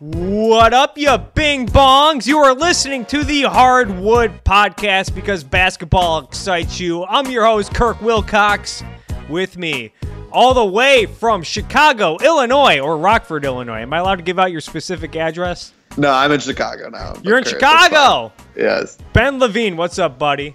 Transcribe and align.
What 0.00 0.72
up, 0.74 0.96
you 0.96 1.18
bing 1.34 1.66
bongs? 1.66 2.24
You 2.24 2.38
are 2.38 2.54
listening 2.54 3.04
to 3.06 3.24
the 3.24 3.42
Hardwood 3.42 4.44
Podcast 4.44 5.12
because 5.12 5.42
basketball 5.42 6.18
excites 6.20 6.78
you. 6.78 7.04
I'm 7.04 7.28
your 7.32 7.44
host, 7.44 7.74
Kirk 7.74 8.00
Wilcox. 8.00 8.84
With 9.28 9.58
me, 9.58 9.92
all 10.30 10.54
the 10.54 10.64
way 10.64 11.06
from 11.06 11.42
Chicago, 11.42 12.16
Illinois, 12.18 12.78
or 12.78 12.96
Rockford, 12.96 13.44
Illinois. 13.44 13.80
Am 13.80 13.92
I 13.92 13.98
allowed 13.98 14.16
to 14.16 14.22
give 14.22 14.38
out 14.38 14.52
your 14.52 14.60
specific 14.60 15.16
address? 15.16 15.72
No, 15.96 16.12
I'm 16.12 16.30
in 16.30 16.38
Chicago 16.38 16.90
now. 16.90 17.14
You're 17.24 17.38
in 17.38 17.44
Chicago. 17.44 18.32
Yes. 18.54 18.98
Ben 19.12 19.40
Levine, 19.40 19.76
what's 19.76 19.98
up, 19.98 20.16
buddy? 20.16 20.54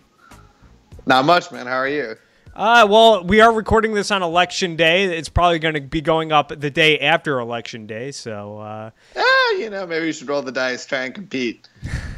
Not 1.06 1.26
much, 1.26 1.52
man. 1.52 1.68
How 1.68 1.80
are 1.80 1.90
you? 1.90 2.16
Uh, 2.56 2.86
well, 2.88 3.24
we 3.24 3.42
are 3.42 3.52
recording 3.52 3.94
this 3.96 4.12
on 4.12 4.22
election 4.22 4.76
day. 4.76 5.06
It's 5.06 5.30
probably 5.30 5.58
going 5.58 5.74
to 5.74 5.82
be 5.82 6.02
going 6.02 6.32
up 6.32 6.50
the 6.60 6.70
day 6.70 7.00
after 7.00 7.40
election 7.40 7.88
day. 7.88 8.12
So, 8.12 8.60
uh, 8.60 8.92
Ah, 9.18 9.52
you 9.54 9.70
know, 9.72 9.88
maybe 9.88 10.06
you 10.06 10.14
should 10.14 10.28
roll 10.30 10.44
the 10.44 10.52
dice, 10.52 10.86
try 10.86 11.06
and 11.06 11.16
compete. 11.16 11.68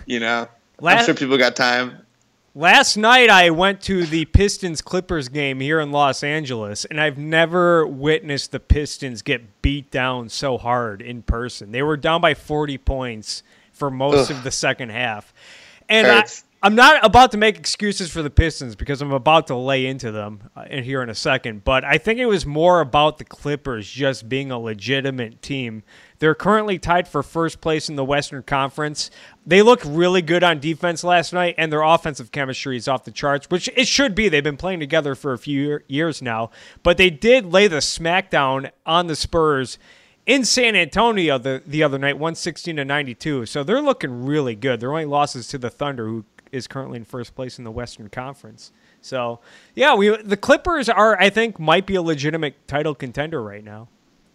You 0.06 0.20
know, 0.20 0.48
Last- 0.82 1.00
I'm 1.00 1.06
sure 1.06 1.16
people 1.16 1.38
got 1.38 1.56
time. 1.56 2.00
last 2.54 2.98
night 2.98 3.30
I 3.30 3.50
went 3.50 3.80
to 3.84 4.06
the 4.06 4.26
Pistons 4.26 4.82
Clippers 4.82 5.30
game 5.30 5.62
here 5.62 5.80
in 5.80 5.92
Los 5.94 6.22
Angeles, 6.22 6.84
and 6.84 7.00
I've 7.00 7.18
never 7.18 7.88
witnessed 7.88 8.52
the 8.52 8.60
Pistons 8.60 9.22
get 9.22 9.62
beat 9.62 9.90
down 9.90 10.28
so 10.28 10.58
hard 10.58 11.02
in 11.02 11.22
person. 11.22 11.72
They 11.72 11.82
were 11.82 11.96
down 11.98 12.20
by 12.20 12.34
40 12.34 12.78
points 12.80 13.42
for 13.72 13.90
most 13.90 14.30
Ugh. 14.30 14.38
of 14.38 14.44
the 14.44 14.52
second 14.52 14.90
half. 14.90 15.34
And 15.88 16.08
I. 16.08 16.26
I'm 16.66 16.74
not 16.74 17.06
about 17.06 17.30
to 17.34 17.38
make 17.38 17.60
excuses 17.60 18.10
for 18.10 18.24
the 18.24 18.32
Pistons 18.32 18.76
because 18.76 19.00
I'm 19.00 19.12
about 19.12 19.46
to 19.48 19.56
lay 19.56 19.86
into 19.86 20.12
them 20.12 20.50
uh, 20.56 20.64
in 20.68 20.84
here 20.84 21.04
in 21.04 21.12
a 21.12 21.14
second, 21.14 21.64
but 21.64 21.84
I 21.84 22.00
think 22.00 22.20
it 22.20 22.26
was 22.26 22.44
more 22.44 22.82
about 22.82 23.20
the 23.20 23.24
Clippers 23.24 23.88
just 23.88 24.28
being 24.28 24.50
a 24.50 24.58
legitimate 24.58 25.44
team. 25.44 25.84
They're 26.18 26.34
currently 26.34 26.80
tied 26.80 27.08
for 27.08 27.22
first 27.22 27.62
place 27.62 27.88
in 27.88 27.98
the 27.98 28.04
Western 28.04 28.42
Conference. 28.42 29.12
They 29.46 29.62
look 29.62 29.80
really 29.86 30.24
good 30.24 30.44
on 30.44 30.60
defense 30.60 31.04
last 31.04 31.34
night, 31.34 31.54
and 31.60 31.72
their 31.72 31.84
offensive 31.84 32.32
chemistry 32.32 32.78
is 32.78 32.88
off 32.88 33.04
the 33.04 33.12
charts, 33.12 33.48
which 33.52 33.70
it 33.76 33.88
should 33.88 34.16
be. 34.16 34.28
They've 34.28 34.44
been 34.44 34.58
playing 34.58 34.80
together 34.80 35.14
for 35.14 35.34
a 35.34 35.38
few 35.38 35.82
years 35.88 36.20
now, 36.20 36.50
but 36.82 36.98
they 36.98 37.12
did 37.12 37.46
lay 37.46 37.68
the 37.68 37.76
smackdown 37.76 38.72
on 38.88 39.06
the 39.06 39.16
Spurs 39.16 39.78
in 40.26 40.44
San 40.44 40.76
Antonio 40.76 41.38
the, 41.38 41.62
the 41.66 41.84
other 41.84 42.00
night, 42.00 42.16
116 42.16 42.78
to 42.78 42.86
92. 42.86 43.46
So 43.46 43.64
they're 43.64 43.82
looking 43.82 44.26
really 44.26 44.56
good. 44.56 44.80
Their 44.80 44.92
only 44.92 45.06
losses 45.06 45.48
to 45.50 45.60
the 45.60 45.70
Thunder, 45.70 46.08
who 46.08 46.26
is 46.56 46.68
currently 46.68 46.98
in 46.98 47.06
first 47.06 47.36
place 47.36 47.58
in 47.58 47.66
the 47.66 47.72
Western 47.72 48.10
Conference. 48.10 48.72
So 49.02 49.40
yeah, 49.76 49.94
we 49.96 50.16
the 50.18 50.38
Clippers 50.38 50.90
are, 50.90 51.20
I 51.20 51.30
think, 51.30 51.60
might 51.60 51.86
be 51.86 51.96
a 51.96 52.02
legitimate 52.02 52.68
title 52.68 52.96
contender 52.96 53.42
right 53.42 53.64
now. 53.64 53.90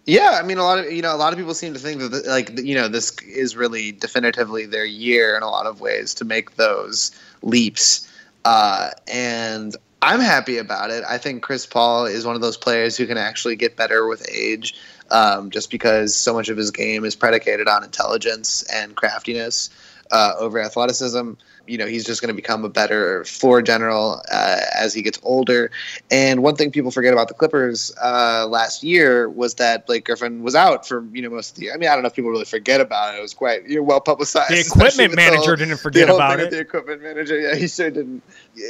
Yeah, 0.06 0.38
I 0.42 0.46
mean, 0.46 0.58
a 0.58 0.62
lot 0.62 0.78
of 0.78 0.92
you 0.92 1.02
know, 1.02 1.14
a 1.14 1.18
lot 1.18 1.32
of 1.32 1.38
people 1.38 1.54
seem 1.54 1.72
to 1.74 1.80
think 1.80 2.00
that 2.00 2.26
like 2.26 2.58
you 2.58 2.74
know, 2.74 2.88
this 2.88 3.16
is 3.22 3.56
really 3.56 3.92
definitively 3.92 4.66
their 4.66 4.84
year 4.84 5.36
in 5.36 5.42
a 5.42 5.48
lot 5.48 5.66
of 5.66 5.80
ways 5.80 6.14
to 6.14 6.24
make 6.24 6.56
those 6.56 7.10
leaps, 7.42 8.08
uh, 8.44 8.90
and 9.10 9.76
I'm 10.02 10.20
happy 10.20 10.58
about 10.58 10.90
it. 10.90 11.04
I 11.08 11.18
think 11.18 11.42
Chris 11.42 11.66
Paul 11.66 12.06
is 12.06 12.24
one 12.24 12.34
of 12.34 12.40
those 12.40 12.56
players 12.56 12.96
who 12.96 13.06
can 13.06 13.18
actually 13.18 13.56
get 13.56 13.76
better 13.76 14.06
with 14.06 14.26
age, 14.30 14.74
um, 15.10 15.50
just 15.50 15.70
because 15.70 16.14
so 16.14 16.32
much 16.32 16.48
of 16.48 16.56
his 16.56 16.70
game 16.70 17.04
is 17.04 17.14
predicated 17.14 17.68
on 17.68 17.84
intelligence 17.84 18.62
and 18.72 18.96
craftiness 18.96 19.68
uh, 20.10 20.34
over 20.38 20.58
athleticism. 20.60 21.32
You 21.66 21.78
know, 21.78 21.86
he's 21.86 22.04
just 22.04 22.20
going 22.20 22.28
to 22.28 22.34
become 22.34 22.64
a 22.64 22.68
better 22.68 23.24
floor 23.24 23.62
general 23.62 24.20
uh, 24.32 24.60
as 24.74 24.92
he 24.92 25.02
gets 25.02 25.20
older. 25.22 25.70
And 26.10 26.42
one 26.42 26.56
thing 26.56 26.72
people 26.72 26.90
forget 26.90 27.12
about 27.12 27.28
the 27.28 27.34
Clippers 27.34 27.94
uh, 28.02 28.46
last 28.48 28.82
year 28.82 29.28
was 29.28 29.54
that 29.56 29.86
Blake 29.86 30.04
Griffin 30.04 30.42
was 30.42 30.54
out 30.56 30.88
for 30.88 31.04
you 31.12 31.22
know 31.22 31.30
most 31.30 31.50
of 31.50 31.56
the 31.56 31.64
year. 31.64 31.74
I 31.74 31.76
mean, 31.76 31.88
I 31.88 31.94
don't 31.94 32.02
know 32.02 32.08
if 32.08 32.14
people 32.14 32.30
really 32.30 32.44
forget 32.44 32.80
about 32.80 33.14
it. 33.14 33.18
It 33.18 33.22
was 33.22 33.34
quite 33.34 33.68
you 33.68 33.76
know, 33.76 33.82
well 33.82 34.00
publicized. 34.00 34.50
The 34.50 34.60
equipment 34.66 35.14
manager 35.14 35.38
whole- 35.38 35.56
didn't 35.56 35.76
forget 35.78 36.08
about 36.08 36.40
it. 36.40 36.50
The 36.50 36.58
equipment 36.58 37.02
manager, 37.02 37.38
yeah, 37.38 37.54
he 37.54 37.68
sure 37.68 37.90
didn't. 37.90 38.22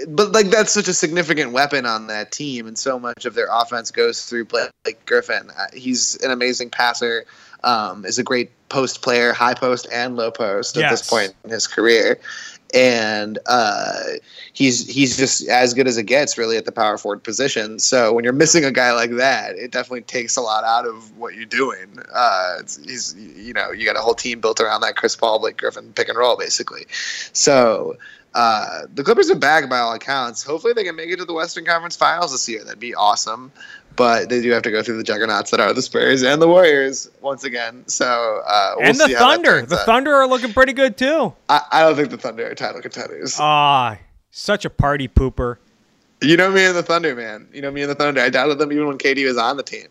But 0.09 0.33
like 0.33 0.49
that's 0.49 0.73
such 0.73 0.89
a 0.89 0.95
significant 0.95 1.53
weapon 1.53 1.87
on 1.87 2.09
that 2.09 2.33
team, 2.33 2.67
and 2.67 2.79
so 2.79 2.99
much 2.99 3.25
of 3.25 3.35
their 3.35 3.49
offense 3.51 3.91
goes 3.91 4.27
through 4.27 4.45
Blake 4.47 5.07
Griffin. 5.07 5.51
Uh, 5.57 5.67
he's 5.73 6.17
an 6.17 6.31
amazing 6.31 6.71
passer. 6.71 7.25
Um, 7.63 8.05
is 8.05 8.19
a 8.19 8.23
great 8.23 8.51
post 8.69 9.03
player, 9.03 9.33
high 9.33 9.55
post 9.55 9.87
and 9.93 10.17
low 10.17 10.31
post 10.31 10.77
at 10.77 10.81
Yes. 10.81 11.01
this 11.01 11.11
point 11.11 11.35
in 11.45 11.51
his 11.51 11.67
career, 11.67 12.19
and 12.73 13.39
uh, 13.47 14.03
he's 14.53 14.89
he's 14.89 15.17
just 15.17 15.47
as 15.49 15.75
good 15.75 15.87
as 15.87 15.99
it 15.99 16.05
gets 16.05 16.39
really 16.39 16.57
at 16.57 16.65
the 16.65 16.73
power 16.73 16.97
forward 16.97 17.23
position. 17.23 17.79
So 17.79 18.13
when 18.13 18.25
you're 18.25 18.33
missing 18.33 18.65
a 18.65 18.71
guy 18.71 18.93
like 18.93 19.13
that, 19.17 19.57
it 19.57 19.73
definitely 19.73 20.03
takes 20.03 20.37
a 20.37 20.41
lot 20.41 20.65
out 20.65 20.87
of 20.87 21.17
what 21.19 21.35
you're 21.35 21.45
doing. 21.47 21.99
Uh, 22.15 22.59
he's 22.85 23.15
you 23.19 23.53
know 23.53 23.73
you 23.73 23.85
got 23.85 23.97
a 23.97 24.01
whole 24.01 24.15
team 24.15 24.41
built 24.41 24.61
around 24.61 24.81
that 24.83 24.97
Chris 24.97 25.17
Paul, 25.17 25.39
Blake 25.41 25.57
Griffin 25.57 25.93
pick 25.93 26.09
and 26.09 26.17
roll 26.19 26.37
basically. 26.37 26.87
So. 27.33 27.97
Uh, 28.33 28.83
the 28.95 29.03
Clippers 29.03 29.29
are 29.29 29.35
back 29.35 29.69
by 29.69 29.81
all 29.81 29.93
accounts. 29.93 30.45
Hopefully, 30.45 30.73
they 30.73 30.85
can 30.85 30.95
make 30.95 31.11
it 31.11 31.17
to 31.17 31.25
the 31.25 31.33
Western 31.33 31.65
Conference 31.65 31.97
Finals 31.97 32.31
this 32.31 32.49
year. 32.49 32.63
That'd 32.63 32.79
be 32.79 32.95
awesome. 32.95 33.51
But 33.97 34.29
they 34.29 34.41
do 34.41 34.51
have 34.53 34.63
to 34.63 34.71
go 34.71 34.83
through 34.83 34.97
the 34.97 35.03
juggernauts 35.05 35.51
that 35.51 35.61
are 35.61 35.75
the 35.75 35.83
Spurs 35.83 36.23
and 36.23 36.41
the 36.41 36.49
Warriors 36.49 37.11
once 37.21 37.45
again. 37.45 37.85
So 37.87 38.43
uh, 38.47 38.75
we'll 38.77 38.89
and 38.89 38.99
the 38.99 39.09
Thunder. 39.09 39.63
The 39.63 39.79
out. 39.79 39.87
Thunder 39.87 40.15
are 40.15 40.27
looking 40.27 40.53
pretty 40.53 40.73
good 40.73 40.97
too. 40.97 41.35
I, 41.49 41.63
I 41.71 41.81
don't 41.83 41.97
think 41.97 42.11
the 42.11 42.17
Thunder 42.17 42.51
are 42.51 42.55
title 42.55 42.81
contenders. 42.81 43.37
Ah, 43.39 43.99
such 44.31 44.65
a 44.65 44.71
party 44.71 45.09
pooper. 45.09 45.57
You 46.23 46.37
know 46.37 46.51
me 46.51 46.65
and 46.65 46.77
the 46.77 46.83
Thunder, 46.83 47.15
man. 47.15 47.49
You 47.53 47.63
know 47.63 47.71
me 47.71 47.83
and 47.83 47.91
the 47.91 47.95
Thunder. 47.95 48.21
I 48.21 48.29
doubted 48.31 48.59
them 48.59 48.73
even 48.73 48.87
when 48.87 48.99
KD 48.99 49.27
was 49.27 49.39
on 49.39 49.57
the 49.57 49.63
team, 49.63 49.89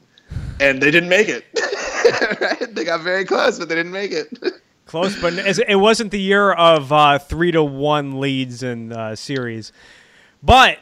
and 0.60 0.82
they 0.82 0.92
didn't 0.92 1.10
make 1.10 1.28
it. 1.28 1.46
right? 2.42 2.76
They 2.76 2.86
got 2.86 3.02
very 3.02 3.26
close, 3.26 3.60
but 3.60 3.70
they 3.70 3.76
didn't 3.76 3.92
make 3.92 4.12
it. 4.12 4.30
Close, 4.86 5.22
but 5.22 5.34
it 5.34 5.60
it 5.68 5.76
wasn't 5.76 6.10
the 6.10 6.20
year 6.20 6.52
of 6.52 6.92
uh, 6.92 7.20
three 7.20 7.52
to 7.52 7.62
one 7.62 8.20
leads 8.20 8.64
in 8.64 8.92
uh, 8.92 9.16
series. 9.16 9.72
But 10.42 10.80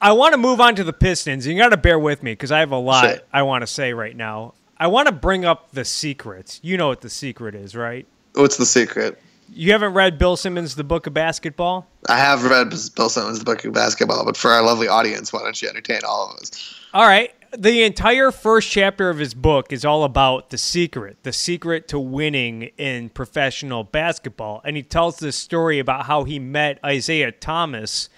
I 0.00 0.12
want 0.12 0.32
to 0.32 0.38
move 0.38 0.60
on 0.60 0.76
to 0.76 0.84
the 0.84 0.92
Pistons. 0.92 1.46
You 1.46 1.56
got 1.58 1.70
to 1.70 1.76
bear 1.76 1.98
with 1.98 2.22
me 2.22 2.32
because 2.32 2.52
I 2.52 2.60
have 2.60 2.70
a 2.70 2.78
lot 2.78 3.04
Sure. 3.04 3.18
I 3.32 3.42
want 3.42 3.62
to 3.62 3.66
say 3.66 3.92
right 3.92 4.14
now. 4.14 4.54
I 4.76 4.86
want 4.86 5.06
to 5.06 5.12
bring 5.12 5.44
up 5.44 5.72
the 5.72 5.84
secrets. 5.84 6.60
You 6.62 6.76
know 6.76 6.88
what 6.88 7.00
the 7.00 7.10
secret 7.10 7.54
is, 7.54 7.74
right? 7.74 8.06
What's 8.34 8.56
the 8.56 8.66
secret? 8.66 9.20
You 9.50 9.72
haven't 9.72 9.94
read 9.94 10.18
Bill 10.18 10.36
Simmons' 10.36 10.76
The 10.76 10.84
Book 10.84 11.06
of 11.06 11.14
Basketball? 11.14 11.86
I 12.08 12.18
have 12.18 12.44
read 12.44 12.70
Bill 12.94 13.08
Simmons' 13.08 13.40
The 13.40 13.44
book 13.44 13.64
of 13.64 13.72
basketball, 13.72 14.24
but 14.24 14.36
for 14.36 14.50
our 14.52 14.62
lovely 14.62 14.86
audience, 14.86 15.32
why 15.32 15.42
don't 15.42 15.60
you 15.60 15.68
entertain 15.68 16.00
all 16.06 16.30
of 16.30 16.36
us? 16.36 16.74
All 16.94 17.06
right. 17.06 17.34
The 17.56 17.82
entire 17.82 18.30
first 18.30 18.70
chapter 18.70 19.08
of 19.08 19.18
his 19.18 19.32
book 19.32 19.72
is 19.72 19.84
all 19.84 20.04
about 20.04 20.50
the 20.50 20.58
secret, 20.58 21.16
the 21.22 21.32
secret 21.32 21.88
to 21.88 21.98
winning 21.98 22.64
in 22.76 23.08
professional 23.08 23.84
basketball. 23.84 24.60
And 24.64 24.76
he 24.76 24.82
tells 24.82 25.16
this 25.16 25.36
story 25.36 25.78
about 25.78 26.04
how 26.04 26.24
he 26.24 26.38
met 26.38 26.78
Isiah 26.84 27.32
Thomas 27.32 28.10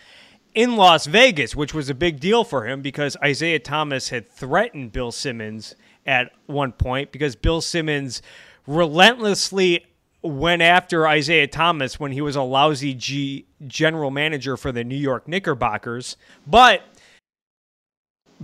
in 0.54 0.76
Las 0.76 1.06
Vegas, 1.06 1.54
which 1.54 1.74
was 1.74 1.88
a 1.88 1.94
big 1.94 2.20
deal 2.20 2.44
for 2.44 2.66
him 2.66 2.82
because 2.82 3.16
Isiah 3.24 3.58
Thomas 3.58 4.08
had 4.08 4.30
threatened 4.30 4.92
Bill 4.92 5.12
Simmons 5.12 5.74
at 6.06 6.32
one 6.46 6.72
point 6.72 7.12
because 7.12 7.36
Bill 7.36 7.60
Simmons 7.60 8.22
relentlessly 8.66 9.86
went 10.22 10.60
after 10.60 11.10
Isiah 11.10 11.46
Thomas 11.46 11.98
when 11.98 12.12
he 12.12 12.20
was 12.20 12.36
a 12.36 12.42
lousy 12.42 12.94
G 12.94 13.46
general 13.66 14.10
manager 14.10 14.56
for 14.56 14.72
the 14.72 14.84
New 14.84 14.96
York 14.96 15.26
Knickerbockers. 15.26 16.16
But 16.46 16.82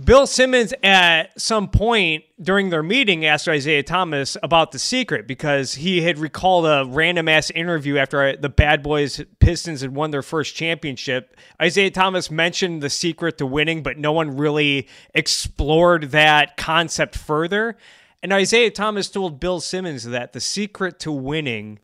Bill 0.03 0.27
Simmons 0.27 0.75
at 0.83 1.41
some 1.41 1.69
point 1.69 2.23
during 2.39 2.69
their 2.69 2.83
meeting 2.83 3.25
asked 3.25 3.47
Isiah 3.47 3.81
Thomas 3.81 4.37
about 4.43 4.71
the 4.71 4.77
secret 4.77 5.27
because 5.27 5.73
he 5.73 6.01
had 6.01 6.19
recalled 6.19 6.67
a 6.67 6.85
random 6.87 7.27
ass 7.27 7.49
interview 7.49 7.97
after 7.97 8.37
the 8.37 8.47
Bad 8.47 8.83
Boys 8.83 9.23
Pistons 9.39 9.81
had 9.81 9.95
won 9.95 10.11
their 10.11 10.21
first 10.21 10.55
championship. 10.55 11.35
Isiah 11.59 11.89
Thomas 11.89 12.29
mentioned 12.29 12.83
the 12.83 12.91
secret 12.91 13.39
to 13.39 13.47
winning, 13.47 13.81
but 13.81 13.97
no 13.97 14.11
one 14.11 14.37
really 14.37 14.87
explored 15.15 16.11
that 16.11 16.57
concept 16.57 17.15
further. 17.17 17.75
And 18.21 18.31
Isiah 18.31 18.69
Thomas 18.69 19.09
told 19.09 19.39
Bill 19.39 19.59
Simmons 19.59 20.03
that 20.03 20.31
the 20.31 20.41
secret 20.41 20.99
to 20.99 21.11
winning 21.11 21.79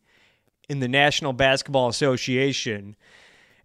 in 0.69 0.81
the 0.81 0.87
National 0.87 1.33
Basketball 1.33 1.87
Association 1.87 2.95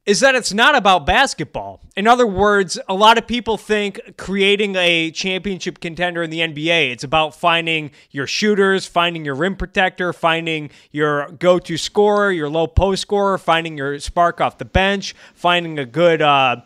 is 0.08 0.20
that 0.20 0.34
it's 0.34 0.54
not 0.54 0.74
about 0.74 1.04
basketball. 1.04 1.82
In 1.94 2.06
other 2.06 2.26
words, 2.26 2.78
a 2.88 2.94
lot 2.94 3.18
of 3.18 3.26
people 3.26 3.58
think 3.58 4.00
creating 4.16 4.74
a 4.74 5.10
championship 5.10 5.80
contender 5.80 6.22
in 6.22 6.30
the 6.30 6.38
NBA, 6.38 6.92
it's 6.92 7.04
about 7.04 7.34
finding 7.34 7.90
your 8.10 8.26
shooters, 8.26 8.86
finding 8.86 9.22
your 9.26 9.34
rim 9.34 9.54
protector, 9.54 10.14
finding 10.14 10.70
your 10.92 11.30
go-to 11.32 11.76
scorer, 11.76 12.32
your 12.32 12.48
low 12.48 12.66
post 12.66 13.02
scorer, 13.02 13.36
finding 13.36 13.76
your 13.76 13.98
spark 13.98 14.40
off 14.40 14.56
the 14.56 14.64
bench, 14.64 15.14
finding 15.34 15.78
a 15.78 15.84
good 15.84 16.22
uh, 16.22 16.62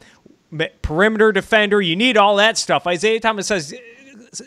perimeter 0.83 1.33
defender. 1.33 1.81
You 1.81 1.97
need 1.97 2.17
all 2.17 2.37
that 2.37 2.56
stuff. 2.56 2.87
Isiah 2.87 3.19
Thomas 3.19 3.49
says, 3.49 3.75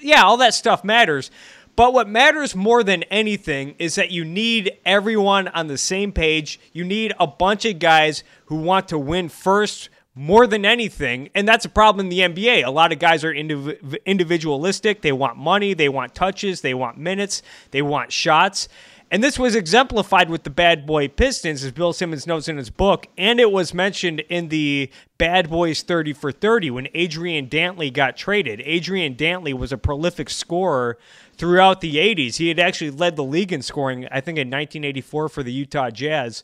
yeah, 0.01 0.23
all 0.23 0.37
that 0.37 0.53
stuff 0.53 0.85
matters. 0.85 1.31
But 1.75 1.93
what 1.93 2.07
matters 2.07 2.55
more 2.55 2.83
than 2.83 3.03
anything 3.03 3.75
is 3.79 3.95
that 3.95 4.11
you 4.11 4.23
need 4.23 4.77
everyone 4.85 5.49
on 5.49 5.67
the 5.67 5.77
same 5.77 6.11
page. 6.11 6.59
You 6.71 6.85
need 6.85 7.13
a 7.19 7.27
bunch 7.27 7.65
of 7.65 7.79
guys 7.79 8.23
who 8.45 8.55
want 8.55 8.87
to 8.89 8.97
win 8.97 9.29
first 9.29 9.89
more 10.17 10.47
than 10.47 10.63
anything, 10.63 11.29
and 11.35 11.45
that's 11.45 11.65
a 11.65 11.69
problem 11.69 12.05
in 12.05 12.09
the 12.09 12.19
NBA. 12.19 12.65
A 12.65 12.71
lot 12.71 12.93
of 12.93 12.99
guys 12.99 13.25
are 13.25 13.33
indiv- 13.33 13.97
individualistic. 14.05 15.01
They 15.01 15.11
want 15.11 15.35
money, 15.35 15.73
they 15.73 15.89
want 15.89 16.15
touches, 16.15 16.61
they 16.61 16.73
want 16.73 16.97
minutes, 16.97 17.41
they 17.71 17.81
want 17.81 18.13
shots. 18.13 18.69
And 19.11 19.23
this 19.23 19.37
was 19.37 19.55
exemplified 19.55 20.29
with 20.29 20.43
the 20.43 20.49
Bad 20.49 20.85
Boy 20.85 21.09
Pistons, 21.09 21.63
as 21.63 21.71
Bill 21.71 21.93
Simmons 21.93 22.25
notes 22.25 22.47
in 22.47 22.57
his 22.57 22.69
book, 22.69 23.07
and 23.17 23.39
it 23.39 23.51
was 23.51 23.73
mentioned 23.73 24.21
in 24.21 24.47
the 24.47 24.89
Bad 25.17 25.49
Boys 25.49 25.83
30 25.83 26.13
for 26.13 26.31
30 26.31 26.71
when 26.71 26.87
Adrian 26.93 27.47
Dantley 27.47 27.93
got 27.93 28.17
traded. 28.17 28.61
Adrian 28.65 29.15
Dantley 29.15 29.53
was 29.53 29.71
a 29.71 29.77
prolific 29.77 30.29
scorer 30.29 30.97
throughout 31.37 31.81
the 31.81 31.95
80s. 31.95 32.37
He 32.37 32.47
had 32.47 32.59
actually 32.59 32.91
led 32.91 33.15
the 33.15 33.23
league 33.23 33.53
in 33.53 33.61
scoring, 33.61 34.07
I 34.11 34.21
think, 34.21 34.37
in 34.37 34.47
1984 34.47 35.29
for 35.29 35.43
the 35.43 35.51
Utah 35.51 35.89
Jazz. 35.89 36.43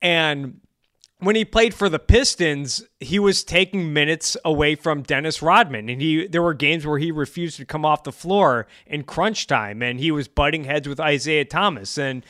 And 0.00 0.60
when 1.22 1.36
he 1.36 1.44
played 1.44 1.72
for 1.72 1.88
the 1.88 2.00
Pistons, 2.00 2.82
he 2.98 3.20
was 3.20 3.44
taking 3.44 3.92
minutes 3.92 4.36
away 4.44 4.74
from 4.74 5.02
Dennis 5.02 5.40
Rodman, 5.40 5.88
and 5.88 6.02
he 6.02 6.26
there 6.26 6.42
were 6.42 6.54
games 6.54 6.84
where 6.84 6.98
he 6.98 7.12
refused 7.12 7.58
to 7.58 7.64
come 7.64 7.84
off 7.84 8.02
the 8.02 8.10
floor 8.10 8.66
in 8.86 9.04
crunch 9.04 9.46
time, 9.46 9.82
and 9.82 10.00
he 10.00 10.10
was 10.10 10.26
butting 10.26 10.64
heads 10.64 10.88
with 10.88 10.98
Isiah 10.98 11.44
Thomas. 11.44 11.96
And 11.96 12.26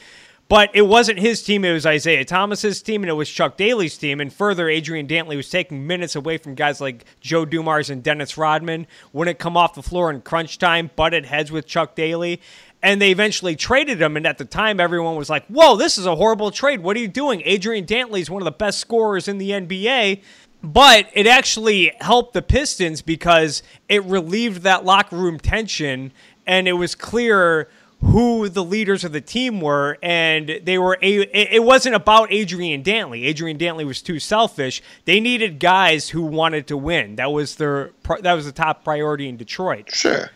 but 0.52 0.68
it 0.74 0.82
wasn't 0.82 1.18
his 1.18 1.42
team; 1.42 1.64
it 1.64 1.72
was 1.72 1.86
Isiah 1.86 2.26
Thomas's 2.26 2.82
team, 2.82 3.02
and 3.02 3.08
it 3.08 3.14
was 3.14 3.30
Chuck 3.30 3.56
Daly's 3.56 3.96
team. 3.96 4.20
And 4.20 4.30
further, 4.30 4.68
Adrian 4.68 5.06
Dantley 5.08 5.34
was 5.34 5.48
taking 5.48 5.86
minutes 5.86 6.14
away 6.14 6.36
from 6.36 6.54
guys 6.54 6.78
like 6.78 7.06
Joe 7.22 7.46
Dumars 7.46 7.88
and 7.88 8.02
Dennis 8.02 8.36
Rodman. 8.36 8.86
Wouldn't 9.14 9.38
come 9.38 9.56
off 9.56 9.72
the 9.72 9.82
floor 9.82 10.10
in 10.10 10.20
crunch 10.20 10.58
time, 10.58 10.90
butted 10.94 11.24
heads 11.24 11.50
with 11.50 11.66
Chuck 11.66 11.94
Daly 11.94 12.38
and 12.82 13.00
they 13.00 13.10
eventually 13.12 13.56
traded 13.56 14.02
him. 14.02 14.14
And 14.14 14.26
at 14.26 14.36
the 14.36 14.44
time, 14.44 14.78
everyone 14.78 15.16
was 15.16 15.30
like, 15.30 15.46
"Whoa, 15.46 15.76
this 15.76 15.96
is 15.96 16.04
a 16.04 16.16
horrible 16.16 16.50
trade. 16.50 16.80
What 16.82 16.98
are 16.98 17.00
you 17.00 17.08
doing?" 17.08 17.40
Adrian 17.46 17.86
Dantley 17.86 18.20
is 18.20 18.28
one 18.28 18.42
of 18.42 18.44
the 18.44 18.50
best 18.50 18.78
scorers 18.78 19.28
in 19.28 19.38
the 19.38 19.52
NBA. 19.52 20.20
But 20.62 21.08
it 21.14 21.26
actually 21.26 21.92
helped 22.02 22.34
the 22.34 22.42
Pistons 22.42 23.00
because 23.00 23.62
it 23.88 24.04
relieved 24.04 24.62
that 24.62 24.84
locker 24.84 25.16
room 25.16 25.38
tension, 25.38 26.12
and 26.46 26.68
it 26.68 26.74
was 26.74 26.94
clear 26.94 27.68
who 28.02 28.48
the 28.48 28.64
leaders 28.64 29.04
of 29.04 29.12
the 29.12 29.20
team 29.20 29.60
were, 29.60 29.96
and 30.02 30.60
they 30.64 30.76
were. 30.76 30.98
A, 31.00 31.20
it 31.54 31.62
wasn't 31.62 31.94
about 31.94 32.32
Adrian 32.32 32.82
Dantley. 32.82 33.24
Adrian 33.24 33.58
Dantley 33.58 33.86
was 33.86 34.02
too 34.02 34.18
selfish. 34.18 34.82
They 35.04 35.20
needed 35.20 35.60
guys 35.60 36.10
who 36.10 36.22
wanted 36.22 36.66
to 36.66 36.76
win. 36.76 37.16
That 37.16 37.32
was 37.32 37.56
their. 37.56 37.92
That 38.20 38.34
was 38.34 38.44
the 38.44 38.52
top 38.52 38.84
priority 38.84 39.28
in 39.28 39.36
Detroit. 39.36 39.94
Sure. 39.94 40.30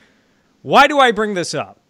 Why 0.63 0.87
do 0.87 0.99
I 0.99 1.13
bring 1.13 1.35
this 1.35 1.55
up? 1.55 1.81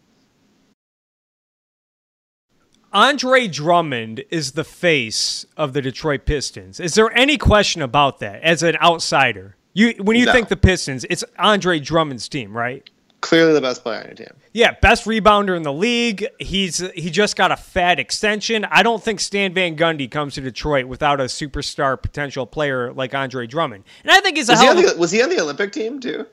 Andre 2.93 3.46
Drummond 3.46 4.25
is 4.31 4.52
the 4.52 4.64
face 4.64 5.44
of 5.56 5.75
the 5.75 5.82
Detroit 5.82 6.25
Pistons. 6.25 6.81
Is 6.81 6.94
there 6.94 7.14
any 7.17 7.37
question 7.37 7.82
about 7.82 8.20
that 8.20 8.43
as 8.43 8.62
an 8.62 8.76
outsider? 8.82 9.56
You 9.75 9.94
when 9.99 10.17
you 10.17 10.25
no. 10.25 10.32
think 10.32 10.49
the 10.49 10.56
Pistons, 10.56 11.05
it's 11.11 11.23
Andre 11.38 11.78
Drummond's 11.78 12.28
team, 12.28 12.56
right? 12.56 12.88
Clearly 13.20 13.54
the 13.54 13.60
best 13.60 13.82
player 13.82 14.00
on 14.00 14.06
your 14.06 14.14
team. 14.14 14.30
Yeah, 14.52 14.72
best 14.80 15.04
rebounder 15.04 15.56
in 15.56 15.62
the 15.62 15.72
league. 15.72 16.26
He's 16.38 16.78
he 16.92 17.10
just 17.10 17.34
got 17.36 17.50
a 17.50 17.56
fat 17.56 17.98
extension. 17.98 18.64
I 18.66 18.82
don't 18.82 19.02
think 19.02 19.20
Stan 19.20 19.52
Van 19.52 19.76
Gundy 19.76 20.10
comes 20.10 20.34
to 20.34 20.40
Detroit 20.40 20.86
without 20.86 21.20
a 21.20 21.24
superstar 21.24 22.00
potential 22.00 22.46
player 22.46 22.92
like 22.92 23.14
Andre 23.14 23.46
Drummond. 23.46 23.84
And 24.02 24.12
I 24.12 24.20
think 24.20 24.36
he's 24.36 24.48
was, 24.48 24.60
he 24.60 24.68
on, 24.68 24.76
the, 24.76 24.94
was 24.96 25.10
he 25.10 25.22
on 25.22 25.30
the 25.30 25.40
Olympic 25.40 25.72
team 25.72 25.98
too? 25.98 26.26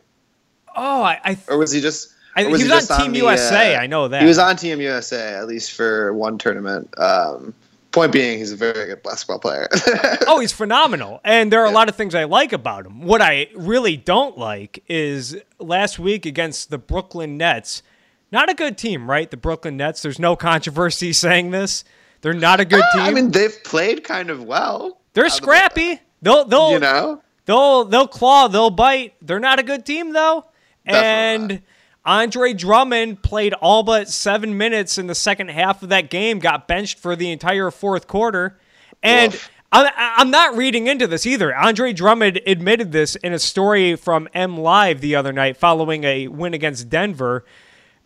Oh, 0.76 1.04
I, 1.04 1.20
I 1.24 1.38
or 1.48 1.58
was 1.58 1.72
he 1.72 1.82
just 1.82 2.14
I, 2.36 2.48
was 2.48 2.62
he 2.62 2.70
was 2.70 2.90
on 2.90 2.98
Team 2.98 3.08
on 3.08 3.16
USA. 3.16 3.76
uh, 3.76 3.82
I 3.82 3.88
know 3.88 4.08
that 4.08 4.22
he 4.22 4.28
was 4.28 4.40
on 4.40 4.56
Team 4.56 4.82
USA 4.82 5.36
at 5.36 5.48
least 5.48 5.72
for 5.72 6.14
one 6.14 6.38
tournament. 6.38 6.94
Um, 7.00 7.54
point 7.94 8.12
being, 8.12 8.40
he's 8.40 8.52
a 8.52 8.58
very 8.58 8.88
good 8.88 9.04
basketball 9.04 9.40
player. 9.40 9.70
oh, 10.28 10.40
he's 10.40 10.52
phenomenal, 10.52 11.22
and 11.24 11.52
there 11.52 11.62
are 11.62 11.68
yeah. 11.68 11.72
a 11.72 11.76
lot 11.76 11.88
of 11.88 11.96
things 11.96 12.14
I 12.14 12.26
like 12.26 12.52
about 12.52 12.86
him. 12.86 13.04
What 13.04 13.22
I 13.22 13.48
really 13.56 13.96
don't 13.96 14.38
like 14.38 14.84
is 14.88 15.38
last 15.60 16.00
week 16.00 16.26
against 16.26 16.70
the 16.70 16.78
Brooklyn 16.78 17.38
Nets. 17.38 17.84
Not 18.32 18.50
a 18.50 18.54
good 18.54 18.78
team, 18.78 19.10
right? 19.10 19.30
The 19.30 19.38
Brooklyn 19.38 19.78
Nets. 19.78 20.02
There's 20.02 20.20
no 20.20 20.36
controversy 20.36 21.14
saying 21.14 21.52
this. 21.52 21.86
They're 22.22 22.34
not 22.34 22.60
a 22.60 22.66
good 22.66 22.82
uh, 22.82 22.92
team. 22.94 23.02
I 23.02 23.12
mean, 23.12 23.32
they've 23.32 23.64
played 23.64 24.04
kind 24.04 24.30
of 24.30 24.44
well. 24.44 25.00
They're 25.14 25.30
scrappy. 25.30 26.02
They'll 26.22 26.46
they'll 26.46 26.72
you 26.72 26.80
know 26.80 27.22
they'll 27.46 27.86
they'll 27.86 28.08
claw. 28.08 28.48
They'll 28.48 28.70
bite. 28.70 29.14
They're 29.22 29.40
not 29.40 29.60
a 29.60 29.64
good 29.64 29.86
team 29.86 30.14
though. 30.14 30.46
Definitely 30.86 31.08
and. 31.08 31.50
Not 31.50 31.62
Andre 32.06 32.54
Drummond 32.54 33.22
played 33.22 33.54
all 33.54 33.84
but 33.84 34.10
seven 34.10 34.58
minutes 34.58 34.98
in 34.98 35.08
the 35.08 35.16
second 35.16 35.50
half 35.50 35.84
of 35.84 35.90
that 35.90 36.10
game, 36.10 36.40
got 36.40 36.68
benched 36.68 37.00
for 37.00 37.16
the 37.16 37.32
entire 37.32 37.72
fourth 37.72 38.08
quarter. 38.08 38.60
And 39.02 39.40
I'm, 39.72 39.90
I'm 39.96 40.32
not 40.32 40.58
reading 40.58 40.88
into 40.88 41.08
this 41.08 41.26
either. 41.26 41.56
Andre 41.56 41.94
Drummond 41.94 42.42
admitted 42.46 42.92
this 42.92 43.16
in 43.16 43.34
a 43.34 43.40
story 43.40 43.96
from 43.96 44.28
M 44.34 44.58
Live 44.58 45.02
the 45.02 45.16
other 45.16 45.32
night 45.32 45.58
following 45.58 46.04
a 46.04 46.28
win 46.28 46.54
against 46.54 46.90
Denver. 46.90 47.46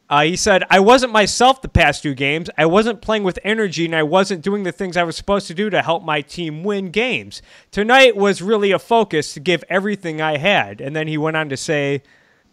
Uh, 0.09 0.23
he 0.23 0.37
said, 0.37 0.63
I 0.69 0.79
wasn't 0.79 1.11
myself 1.11 1.61
the 1.61 1.67
past 1.67 2.03
two 2.03 2.13
games. 2.13 2.49
I 2.57 2.65
wasn't 2.65 3.01
playing 3.01 3.23
with 3.23 3.39
energy 3.43 3.83
and 3.83 3.95
I 3.95 4.03
wasn't 4.03 4.41
doing 4.41 4.63
the 4.63 4.71
things 4.71 4.95
I 4.95 5.03
was 5.03 5.17
supposed 5.17 5.47
to 5.47 5.53
do 5.53 5.69
to 5.69 5.81
help 5.81 6.03
my 6.03 6.21
team 6.21 6.63
win 6.63 6.91
games. 6.91 7.41
Tonight 7.71 8.15
was 8.15 8.41
really 8.41 8.71
a 8.71 8.79
focus 8.79 9.33
to 9.33 9.41
give 9.41 9.65
everything 9.67 10.21
I 10.21 10.37
had. 10.37 10.79
And 10.79 10.95
then 10.95 11.09
he 11.09 11.17
went 11.17 11.35
on 11.35 11.49
to 11.49 11.57
say, 11.57 12.03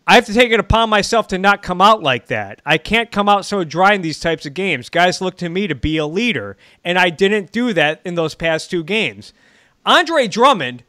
I 0.06 0.16
have 0.16 0.26
to 0.26 0.34
take 0.34 0.52
it 0.52 0.60
upon 0.60 0.90
myself 0.90 1.28
to 1.28 1.38
not 1.38 1.62
come 1.62 1.80
out 1.80 2.02
like 2.02 2.26
that. 2.26 2.60
I 2.66 2.76
can't 2.76 3.10
come 3.10 3.28
out 3.28 3.46
so 3.46 3.64
dry 3.64 3.94
in 3.94 4.02
these 4.02 4.20
types 4.20 4.44
of 4.44 4.52
games. 4.52 4.90
Guys 4.90 5.22
look 5.22 5.36
to 5.38 5.48
me 5.48 5.66
to 5.66 5.74
be 5.74 5.96
a 5.96 6.06
leader, 6.06 6.58
and 6.84 6.98
I 6.98 7.08
didn't 7.08 7.52
do 7.52 7.72
that 7.72 8.02
in 8.04 8.14
those 8.14 8.34
past 8.34 8.70
two 8.70 8.84
games. 8.84 9.32
Andre 9.86 10.28
Drummond, 10.28 10.82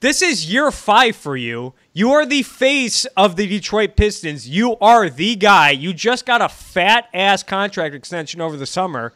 this 0.00 0.22
is 0.22 0.50
year 0.50 0.70
five 0.70 1.16
for 1.16 1.36
you. 1.36 1.74
You 1.92 2.12
are 2.12 2.24
the 2.24 2.42
face 2.42 3.04
of 3.16 3.36
the 3.36 3.46
Detroit 3.46 3.94
Pistons. 3.94 4.48
You 4.48 4.76
are 4.78 5.10
the 5.10 5.36
guy. 5.36 5.70
You 5.70 5.92
just 5.92 6.24
got 6.24 6.40
a 6.40 6.48
fat 6.48 7.08
ass 7.12 7.42
contract 7.42 7.94
extension 7.94 8.40
over 8.40 8.56
the 8.56 8.66
summer. 8.66 9.12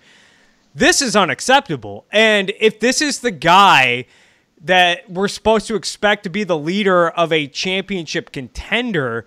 This 0.75 1.01
is 1.01 1.17
unacceptable. 1.17 2.05
And 2.13 2.53
if 2.61 2.79
this 2.79 3.01
is 3.01 3.21
the 3.21 3.31
guy 3.31 4.05
that 4.63 5.09
we're 5.11 5.29
supposed 5.29 5.67
to 5.69 5.75
expect 5.75 6.25
to 6.25 6.31
be 6.31 6.45
the 6.45 6.59
leader 6.59 7.09
of 7.11 7.33
a 7.33 7.47
championship 7.47 8.33
contender, 8.33 9.27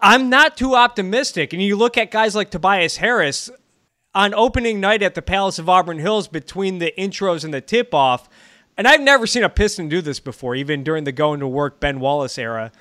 I'm 0.00 0.28
not 0.28 0.56
too 0.56 0.74
optimistic. 0.74 1.52
And 1.52 1.62
you 1.62 1.76
look 1.76 1.96
at 1.96 2.10
guys 2.10 2.34
like 2.34 2.50
Tobias 2.50 2.98
Harris 2.98 3.50
on 4.14 4.34
opening 4.34 4.80
night 4.80 5.02
at 5.02 5.14
the 5.14 5.22
Palace 5.22 5.58
of 5.58 5.68
Auburn 5.68 5.98
Hills 5.98 6.28
between 6.28 6.78
the 6.78 6.92
intros 6.96 7.44
and 7.44 7.52
the 7.52 7.60
tip 7.60 7.92
off. 7.94 8.28
And 8.76 8.86
I've 8.86 9.00
never 9.00 9.26
seen 9.26 9.42
a 9.42 9.48
Piston 9.48 9.88
do 9.88 10.02
this 10.02 10.20
before, 10.20 10.54
even 10.54 10.84
during 10.84 11.04
the 11.04 11.12
going 11.12 11.40
to 11.40 11.48
work 11.48 11.80
Ben 11.80 11.98
Wallace 12.00 12.38
era. 12.38 12.72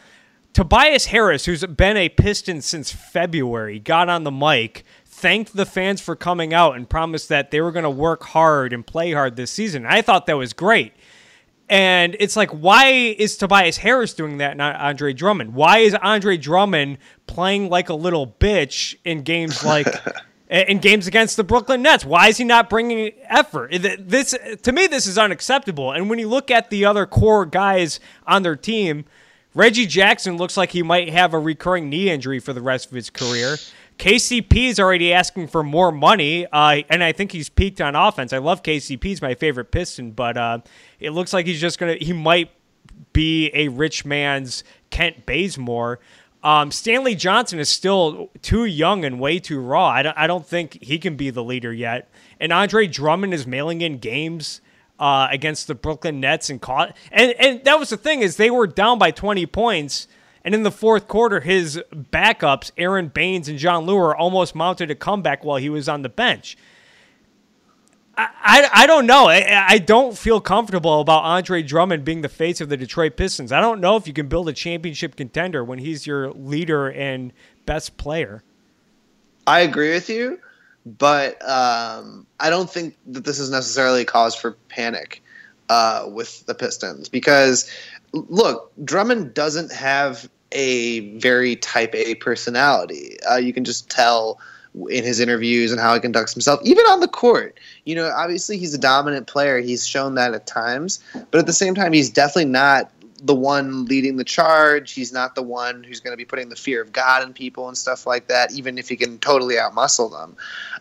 Tobias 0.53 1.07
Harris, 1.07 1.45
who's 1.45 1.65
been 1.65 1.97
a 1.97 2.07
Piston 2.07 2.61
since 2.61 2.91
February, 2.91 3.79
got 3.79 4.07
on 4.07 4.23
the 4.23 4.31
mic, 4.31 4.85
thanked 5.05 5.53
the 5.53 5.65
fans 5.65 5.99
for 5.99 6.15
coming 6.15 6.53
out, 6.53 6.75
and 6.75 6.89
promised 6.89 7.27
that 7.27 7.51
they 7.51 7.59
were 7.59 7.73
going 7.73 7.83
to 7.83 7.89
work 7.89 8.23
hard 8.23 8.71
and 8.71 8.87
play 8.87 9.11
hard 9.11 9.35
this 9.35 9.51
season. 9.51 9.85
I 9.85 10.01
thought 10.01 10.27
that 10.27 10.37
was 10.37 10.53
great. 10.53 10.93
And 11.67 12.15
it's 12.19 12.35
like, 12.35 12.51
why 12.51 12.85
is 12.85 13.37
Tobias 13.37 13.77
Harris 13.77 14.13
doing 14.13 14.37
that, 14.37 14.55
not 14.55 14.75
Andre 14.75 15.13
Drummond? 15.13 15.55
Why 15.55 15.79
is 15.79 15.95
Andre 15.95 16.37
Drummond 16.37 16.99
playing 17.25 17.69
like 17.69 17.89
a 17.89 17.95
little 17.95 18.27
bitch 18.27 18.95
in 19.03 19.23
games 19.23 19.63
like 19.65 19.87
in 20.49 20.77
games 20.77 21.07
against 21.07 21.37
the 21.37 21.43
Brooklyn 21.43 21.81
Nets? 21.81 22.05
Why 22.05 22.27
is 22.27 22.37
he 22.37 22.43
not 22.43 22.69
bringing 22.69 23.11
effort? 23.23 23.71
This 23.71 24.35
to 24.61 24.71
me, 24.71 24.87
this 24.87 25.07
is 25.07 25.17
unacceptable. 25.17 25.91
And 25.91 26.09
when 26.09 26.19
you 26.19 26.27
look 26.27 26.51
at 26.51 26.69
the 26.69 26.85
other 26.85 27.07
core 27.07 27.47
guys 27.47 27.99
on 28.27 28.43
their 28.43 28.55
team, 28.55 29.05
Reggie 29.55 29.87
Jackson 29.87 30.37
looks 30.37 30.57
like 30.57 30.71
he 30.71 30.83
might 30.83 31.09
have 31.09 31.33
a 31.33 31.39
recurring 31.39 31.89
knee 31.89 32.09
injury 32.09 32.39
for 32.39 32.53
the 32.53 32.61
rest 32.61 32.89
of 32.89 32.91
his 32.91 33.09
career. 33.09 33.55
KCP 33.97 34.69
is 34.69 34.79
already 34.79 35.13
asking 35.13 35.47
for 35.47 35.63
more 35.63 35.91
money, 35.91 36.45
uh, 36.51 36.81
and 36.89 37.03
I 37.03 37.11
think 37.11 37.31
he's 37.31 37.49
peaked 37.49 37.79
on 37.79 37.95
offense. 37.95 38.33
I 38.33 38.39
love 38.39 38.61
KCP; 38.63 39.03
he's 39.03 39.21
my 39.21 39.35
favorite 39.35 39.71
Piston, 39.71 40.11
but 40.11 40.37
uh, 40.37 40.59
it 40.99 41.11
looks 41.11 41.33
like 41.33 41.45
he's 41.45 41.61
just 41.61 41.79
gonna. 41.79 41.95
He 41.95 42.13
might 42.13 42.51
be 43.13 43.51
a 43.53 43.69
rich 43.69 44.05
man's 44.05 44.63
Kent 44.89 45.25
Bazemore. 45.25 45.99
Um, 46.43 46.71
Stanley 46.71 47.15
Johnson 47.15 47.57
is 47.57 47.69
still 47.69 48.29
too 48.41 48.65
young 48.65 49.03
and 49.03 49.19
way 49.19 49.39
too 49.39 49.59
raw. 49.59 49.87
I 49.87 50.03
don't, 50.03 50.17
I 50.17 50.27
don't 50.27 50.45
think 50.45 50.77
he 50.83 50.99
can 50.99 51.15
be 51.15 51.31
the 51.31 51.43
leader 51.43 51.73
yet. 51.73 52.07
And 52.39 52.53
Andre 52.53 52.85
Drummond 52.85 53.33
is 53.33 53.47
mailing 53.47 53.81
in 53.81 53.97
games 53.97 54.61
uh, 54.99 55.27
against 55.31 55.67
the 55.67 55.73
Brooklyn 55.73 56.19
Nets 56.19 56.49
and 56.49 56.61
caught. 56.61 56.95
And 57.11 57.31
and 57.39 57.63
that 57.63 57.79
was 57.79 57.89
the 57.89 57.97
thing 57.97 58.21
is 58.21 58.37
they 58.37 58.51
were 58.51 58.67
down 58.67 58.99
by 58.99 59.11
20 59.11 59.45
points 59.47 60.07
and 60.45 60.53
in 60.53 60.61
the 60.61 60.71
fourth 60.71 61.07
quarter, 61.07 61.39
his 61.39 61.81
backups, 61.91 62.71
Aron 62.77 63.07
Baynes 63.07 63.49
and 63.49 63.57
Jon 63.57 63.87
Leuer, 63.87 64.15
almost 64.15 64.53
mounted 64.53 64.91
a 64.91 64.95
comeback 64.95 65.43
while 65.43 65.57
he 65.57 65.69
was 65.69 65.89
on 65.89 66.03
the 66.03 66.09
bench. 66.09 66.55
I, 68.15 68.29
I, 68.43 68.69
I 68.83 68.87
don't 68.87 69.07
know. 69.07 69.27
I, 69.27 69.65
I 69.69 69.77
don't 69.79 70.15
feel 70.15 70.39
comfortable 70.39 71.01
about 71.01 71.23
Andre 71.23 71.63
Drummond 71.63 72.05
being 72.05 72.21
the 72.21 72.29
face 72.29 72.61
of 72.61 72.69
the 72.69 72.77
Detroit 72.77 73.17
Pistons. 73.17 73.51
I 73.51 73.59
don't 73.59 73.81
know 73.81 73.95
if 73.95 74.05
you 74.05 74.13
can 74.13 74.27
build 74.27 74.47
a 74.47 74.53
championship 74.53 75.15
contender 75.15 75.63
when 75.63 75.79
he's 75.79 76.05
your 76.05 76.31
leader 76.31 76.91
and 76.91 77.33
best 77.65 77.97
player. 77.97 78.43
I 79.47 79.61
agree 79.61 79.93
with 79.93 80.09
you, 80.09 80.39
but 80.85 81.41
um, 81.41 82.27
I 82.39 82.51
don't 82.51 82.69
think 82.69 82.97
that 83.07 83.25
this 83.25 83.39
is 83.39 83.49
necessarily 83.49 84.01
a 84.01 84.05
cause 84.05 84.35
for 84.35 84.51
panic 84.69 85.23
uh, 85.69 86.07
with 86.07 86.45
the 86.45 86.53
Pistons 86.53 87.09
because 87.09 87.67
look, 88.13 88.71
Drummond 88.83 89.33
doesn't 89.33 89.71
have 89.71 90.29
a 90.55 91.01
very 91.17 91.57
type 91.57 91.93
A 91.93 92.15
personality. 92.15 93.17
Uh, 93.29 93.35
you 93.35 93.53
can 93.53 93.63
just 93.63 93.89
tell 93.89 94.39
in 94.89 95.03
his 95.03 95.19
interviews 95.19 95.71
and 95.71 95.79
how 95.79 95.93
he 95.93 95.99
conducts 95.99 96.33
himself, 96.33 96.59
even 96.63 96.83
on 96.85 96.99
the 96.99 97.07
court. 97.07 97.59
You 97.85 97.95
know, 97.95 98.11
obviously 98.15 98.57
he's 98.57 98.73
a 98.73 98.77
dominant 98.77 99.27
player. 99.27 99.59
He's 99.59 99.87
shown 99.87 100.15
that 100.15 100.33
at 100.33 100.47
times, 100.47 100.99
but 101.13 101.35
at 101.35 101.45
the 101.45 101.53
same 101.53 101.75
time, 101.75 101.93
he's 101.93 102.09
definitely 102.09 102.51
not 102.51 102.91
the 103.21 103.35
one 103.35 103.85
leading 103.85 104.17
the 104.17 104.23
charge. 104.23 104.91
He's 104.91 105.13
not 105.13 105.35
the 105.35 105.41
one 105.41 105.83
who's 105.83 105.99
going 105.99 106.11
to 106.11 106.17
be 106.17 106.25
putting 106.25 106.49
the 106.49 106.55
fear 106.55 106.81
of 106.81 106.91
God 106.91 107.23
in 107.23 107.33
people 107.33 107.67
and 107.67 107.77
stuff 107.77 108.05
like 108.05 108.27
that, 108.27 108.51
even 108.51 108.77
if 108.77 108.89
he 108.89 108.95
can 108.95 109.17
totally 109.19 109.55
outmuscle 109.55 110.11
them. 110.11 110.35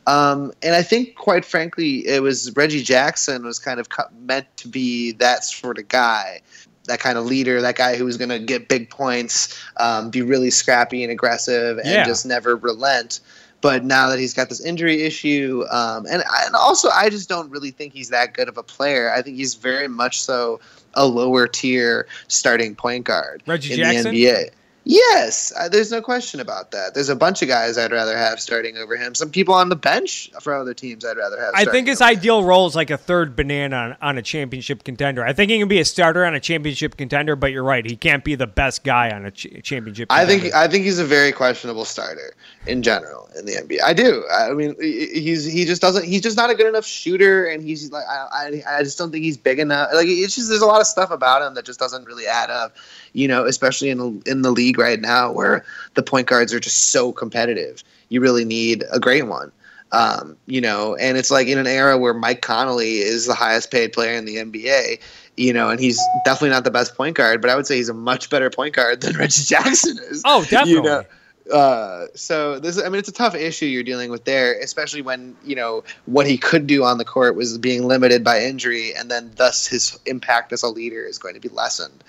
Um, 0.07 0.53
and 0.63 0.75
I 0.75 0.83
think, 0.83 1.15
quite 1.15 1.45
frankly, 1.45 2.07
it 2.07 2.23
was 2.23 2.55
Reggie 2.57 2.83
Jackson 2.83 3.45
was 3.45 3.59
kind 3.59 3.81
of 3.81 3.89
meant 4.21 4.55
to 4.59 4.69
be 4.69 5.13
that 5.13 5.45
sort 5.45 5.79
of 5.79 5.89
guy. 5.89 6.41
That 6.87 7.01
kind 7.01 7.17
of 7.17 7.25
leader, 7.25 7.61
that 7.63 7.77
guy 7.77 7.97
who 7.97 8.05
was 8.05 8.17
going 8.17 8.29
to 8.29 8.39
get 8.39 8.69
big 8.69 8.91
points, 8.91 9.59
um, 9.79 10.11
be 10.11 10.23
really 10.23 10.51
scrappy 10.51 11.03
and 11.03 11.11
aggressive, 11.11 11.79
and 11.79 11.87
Yeah. 11.87 12.05
just 12.05 12.27
never 12.27 12.57
relent. 12.57 13.21
But 13.63 13.83
now 13.83 14.11
that 14.11 14.19
he's 14.19 14.35
got 14.35 14.51
this 14.51 14.61
injury 14.61 15.05
issue, 15.05 15.65
um, 15.71 16.05
and, 16.05 16.23
and 16.45 16.55
also 16.55 16.91
I 16.91 17.09
just 17.09 17.31
don't 17.31 17.51
really 17.51 17.71
think 17.71 17.95
he's 17.95 18.11
that 18.11 18.35
good 18.35 18.49
of 18.49 18.59
a 18.59 18.63
player. 18.63 19.11
I 19.11 19.23
think 19.23 19.39
he's 19.39 19.55
very 19.55 19.89
much 19.89 20.21
so 20.21 20.61
a 20.93 21.07
lower 21.07 21.47
tier 21.47 22.07
starting 22.29 22.75
point 22.75 23.07
guard 23.07 23.43
Reggie 23.47 23.73
in 23.73 23.79
Jackson? 23.79 24.13
the 24.13 24.25
NBA. 24.27 24.51
Yes, 24.85 25.53
uh, 25.59 25.69
there's 25.71 25.91
no 25.91 26.03
question 26.03 26.41
about 26.41 26.73
that. 26.73 26.93
There's 26.93 27.09
a 27.09 27.17
bunch 27.17 27.41
of 27.41 27.49
guys 27.49 27.79
I'd 27.79 27.91
rather 27.91 28.17
have 28.17 28.39
starting 28.39 28.77
over 28.77 28.97
him. 28.97 29.15
Some 29.15 29.31
people 29.31 29.55
on 29.55 29.71
the 29.71 29.77
bench 29.77 30.31
for 30.41 30.55
other 30.55 30.75
teams 30.75 31.07
I'd 31.07 31.17
rather 31.17 31.41
have. 31.41 31.55
I 31.55 31.65
think 31.65 31.89
his 31.89 32.03
ideal 32.03 32.45
role 32.45 32.67
is 32.67 32.77
like 32.77 32.91
a 32.91 32.99
third 32.99 33.35
banana 33.35 33.77
on, 33.77 33.97
on 34.01 34.19
a 34.19 34.23
championship 34.23 34.85
contender. 34.85 35.25
I 35.25 35.33
think 35.33 35.51
he 35.51 35.59
can 35.59 35.69
be 35.69 35.81
a 35.81 35.87
starter 35.87 36.27
on 36.27 36.35
a 36.35 36.41
championship 36.41 36.99
contender, 36.99 37.35
but 37.35 37.51
you're 37.51 37.65
right, 37.65 37.85
he 37.85 37.97
can't 37.97 38.23
be 38.25 38.35
the 38.35 38.47
best 38.47 38.85
guy 38.85 39.11
on 39.11 39.25
a 39.25 39.31
ch- 39.31 39.47
championship. 39.63 40.13
I 40.13 40.27
think. 40.27 40.55
I 40.55 40.69
think 40.69 40.85
he's 40.85 40.99
a 40.99 41.05
very 41.05 41.33
questionable 41.33 41.87
starter 41.87 42.35
in 42.67 42.83
general 42.83 43.29
in 43.39 43.47
the 43.47 43.53
NBA. 43.53 43.79
I 43.85 43.93
do. 43.93 44.25
I 44.33 44.53
mean, 44.53 44.75
he's 44.81 45.45
he 45.45 45.65
just 45.65 45.83
doesn't. 45.83 46.05
He's 46.05 46.23
just 46.23 46.37
not 46.37 46.51
a 46.51 46.55
good 46.55 46.67
enough 46.67 46.87
shooter, 46.87 47.47
and 47.47 47.63
he's 47.63 47.91
like 47.91 48.05
I 48.09 48.27
I, 48.33 48.79
I 48.79 48.83
just 48.83 48.99
don't 48.99 49.11
think 49.11 49.25
he's 49.25 49.37
big 49.37 49.59
enough. 49.59 49.91
Like 49.93 50.07
it's 50.09 50.35
just 50.35 50.49
there's 50.49 50.63
a 50.63 50.67
lot 50.67 50.81
of 50.81 50.87
stuff 50.87 51.11
about 51.11 51.43
him 51.43 51.55
that 51.55 51.65
just 51.65 51.79
doesn't 51.79 52.05
really 52.05 52.27
add 52.27 52.51
up. 52.51 52.77
You 53.13 53.29
know, 53.29 53.45
especially 53.45 53.91
in 53.91 53.99
the, 53.99 54.23
in 54.27 54.43
the 54.43 54.51
league 54.51 54.79
right 54.79 55.01
now 55.01 55.31
where 55.31 55.65
the 55.95 56.03
point 56.03 56.27
guards 56.27 56.53
are 56.53 56.61
just 56.61 56.91
so 56.91 57.13
competitive. 57.13 57.83
You 58.09 58.21
really 58.21 58.45
need 58.45 58.85
a 58.93 58.99
great 58.99 59.27
one. 59.27 59.53
Um, 59.93 60.37
you 60.47 60.61
know, 60.61 60.97
and 60.97 61.17
it's 61.17 61.31
like 61.31 61.47
in 61.47 61.57
an 61.57 61.69
era 61.69 61.97
where 61.97 62.15
Mike 62.15 62.43
Conley 62.43 62.97
is 62.99 63.27
the 63.27 63.35
highest 63.35 63.71
paid 63.71 63.93
player 63.93 64.15
in 64.15 64.25
the 64.25 64.37
NBA, 64.37 64.99
you 65.37 65.53
know, 65.53 65.69
and 65.71 65.79
he's 65.79 66.01
definitely 66.25 66.51
not 66.51 66.65
the 66.65 66.73
best 66.73 66.97
point 66.97 67.17
guard, 67.17 67.41
but 67.41 67.49
I 67.49 67.55
would 67.55 67.67
say 67.67 67.77
he's 67.77 67.89
a 67.89 67.95
much 67.95 68.29
better 68.29 68.51
point 68.51 68.75
guard 68.75 69.03
than 69.03 69.17
Reggie 69.17 69.45
Jackson 69.45 69.99
is. 70.11 70.23
Oh, 70.25 70.43
definitely. 70.43 70.73
You 70.73 70.83
know, 70.83 71.05
uh, 71.53 72.07
so 72.15 72.59
this, 72.59 72.81
I 72.81 72.89
mean, 72.89 72.99
it's 72.99 73.09
a 73.09 73.13
tough 73.13 73.35
issue 73.35 73.67
you're 73.67 73.83
dealing 73.83 74.11
with 74.11 74.25
there, 74.25 74.59
especially 74.61 75.03
when 75.03 75.37
you 75.45 75.55
know 75.55 75.85
what 76.07 76.27
he 76.27 76.39
could 76.39 76.67
do 76.67 76.85
on 76.85 76.99
the 76.99 77.05
court 77.05 77.37
was 77.37 77.59
being 77.59 77.87
limited 77.87 78.25
by 78.25 78.43
injury, 78.43 78.95
and 78.95 79.11
then 79.11 79.31
thus 79.37 79.67
his 79.67 79.99
impact 80.07 80.53
as 80.53 80.63
a 80.63 80.69
leader 80.69 81.05
is 81.05 81.19
going 81.19 81.35
to 81.35 81.41
be 81.41 81.49
lessened. 81.49 82.03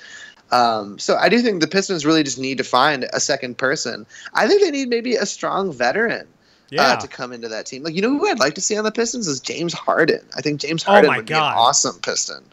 Um, 0.51 0.99
so 0.99 1.17
I 1.17 1.27
do 1.27 1.41
think 1.41 1.59
the 1.59 1.67
Pistons 1.67 2.05
really 2.05 2.23
just 2.23 2.39
need 2.39 2.59
to 2.59 2.63
find 2.63 3.07
a 3.11 3.19
second 3.19 3.57
person. 3.57 4.05
I 4.33 4.47
think 4.47 4.61
they 4.61 4.71
need 4.71 4.89
maybe 4.89 5.15
a 5.15 5.25
strong 5.25 5.73
veteran 5.73 6.27
yeah. 6.69 6.93
uh, 6.93 6.95
to 6.97 7.07
come 7.07 7.33
into 7.33 7.49
that 7.49 7.65
team. 7.65 7.83
Like 7.83 7.95
you 7.95 8.01
know 8.01 8.17
who 8.17 8.27
I'd 8.27 8.39
like 8.39 8.55
to 8.55 8.61
see 8.61 8.77
on 8.77 8.83
the 8.83 8.91
Pistons 8.91 9.27
is 9.27 9.39
James 9.39 9.73
Harden. 9.73 10.21
I 10.35 10.41
think 10.41 10.61
James 10.61 10.83
Oh 10.87 10.91
Harden 10.91 11.11
my 11.11 11.17
would 11.17 11.27
God. 11.27 11.35
be 11.35 11.51
an 11.51 11.57
awesome 11.57 11.99
Piston. 11.99 12.43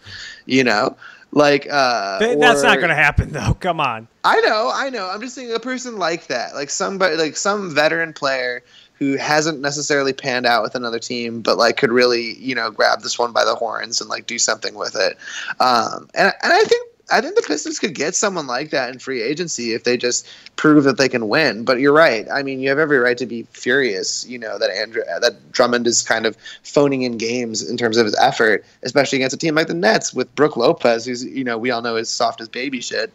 You 0.47 0.65
know, 0.65 0.97
like 1.33 1.67
uh, 1.71 2.19
Th- 2.19 2.39
that's 2.39 2.63
not 2.63 2.77
going 2.77 2.91
to 2.91 2.95
happen, 2.95 3.33
though. 3.33 3.55
Come 3.55 3.81
on. 3.81 4.07
I 4.23 4.41
know, 4.41 4.71
I 4.73 4.91
know. 4.91 5.09
I'm 5.09 5.21
just 5.21 5.35
saying 5.35 5.53
a 5.53 5.59
person 5.59 5.97
like 5.99 6.27
that, 6.27 6.55
like 6.55 6.71
somebody, 6.71 7.17
like 7.17 7.37
some 7.37 7.75
veteran 7.75 8.13
player 8.13 8.63
who 8.99 9.17
hasn't 9.17 9.61
necessarily 9.61 10.13
panned 10.13 10.47
out 10.47 10.63
with 10.63 10.75
another 10.75 10.99
team, 10.99 11.41
but 11.41 11.59
like 11.59 11.77
could 11.77 11.91
really, 11.91 12.35
you 12.35 12.55
know, 12.55 12.71
grab 12.71 13.01
this 13.01 13.19
one 13.19 13.33
by 13.33 13.45
the 13.45 13.55
horns 13.55 14.01
and 14.01 14.09
like 14.09 14.27
do 14.27 14.39
something 14.39 14.75
with 14.75 14.95
it. 14.95 15.17
Um, 15.59 16.09
and 16.15 16.33
and 16.43 16.53
I 16.53 16.63
think 16.65 16.92
I 17.13 17.21
think 17.21 17.37
the 17.37 17.43
Pistons 17.43 17.79
could 17.79 17.95
get 17.95 18.15
someone 18.15 18.47
like 18.47 18.71
that 18.71 18.91
in 18.91 18.99
free 18.99 19.23
agency 19.23 19.75
if 19.75 19.85
they 19.85 19.97
just 19.97 20.27
prove 20.57 20.85
that 20.85 20.97
they 20.97 21.09
can 21.09 21.29
win. 21.29 21.65
But 21.65 21.79
you're 21.79 21.93
right. 21.93 22.27
I 22.33 22.43
mean, 22.43 22.61
you 22.61 22.71
have 22.71 22.79
every 22.79 22.99
right 22.99 23.19
to 23.19 23.27
be 23.27 23.43
furious. 23.53 24.27
You 24.27 24.39
know 24.39 24.59
that 24.59 24.71
Andrew, 24.71 25.03
uh, 25.03 25.19
that 25.21 25.53
Drummond 25.53 25.87
is 25.87 26.03
kind 26.03 26.25
of 26.25 26.37
phoning 26.63 27.03
in 27.03 27.19
games 27.19 27.69
in 27.69 27.77
terms 27.77 27.99
of 27.99 28.07
his 28.07 28.17
effort, 28.17 28.65
especially 28.83 29.19
against 29.19 29.35
a 29.35 29.39
team 29.39 29.55
like 29.55 29.67
the 29.67 29.75
Nets 29.75 30.15
with 30.15 30.35
Brook 30.35 30.57
Lopez, 30.57 31.05
who's 31.05 31.25
you 31.25 31.45
know 31.45 31.59
we 31.59 31.71
all 31.71 31.83
know 31.83 31.97
is 31.97 32.09
soft 32.09 32.41
as 32.41 32.49
baby 32.49 32.81
shit. 32.81 33.13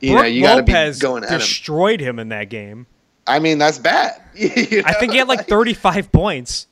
You 0.00 0.14
know, 0.14 0.20
Brook 0.20 0.32
you 0.32 0.42
got 0.42 0.56
to 0.56 0.62
be 0.62 0.72
Lopez 0.72 0.98
going 0.98 1.24
at 1.24 1.30
destroyed 1.30 2.00
him 2.00 2.18
in 2.18 2.28
that 2.28 2.50
game. 2.50 2.86
I 3.26 3.40
mean, 3.40 3.58
that's 3.58 3.78
bad. 3.78 4.22
You 4.38 4.82
I 4.86 4.92
think 4.92 5.12
he 5.12 5.18
had 5.18 5.26
like 5.26 5.48
35 5.48 6.12
points. 6.12 6.68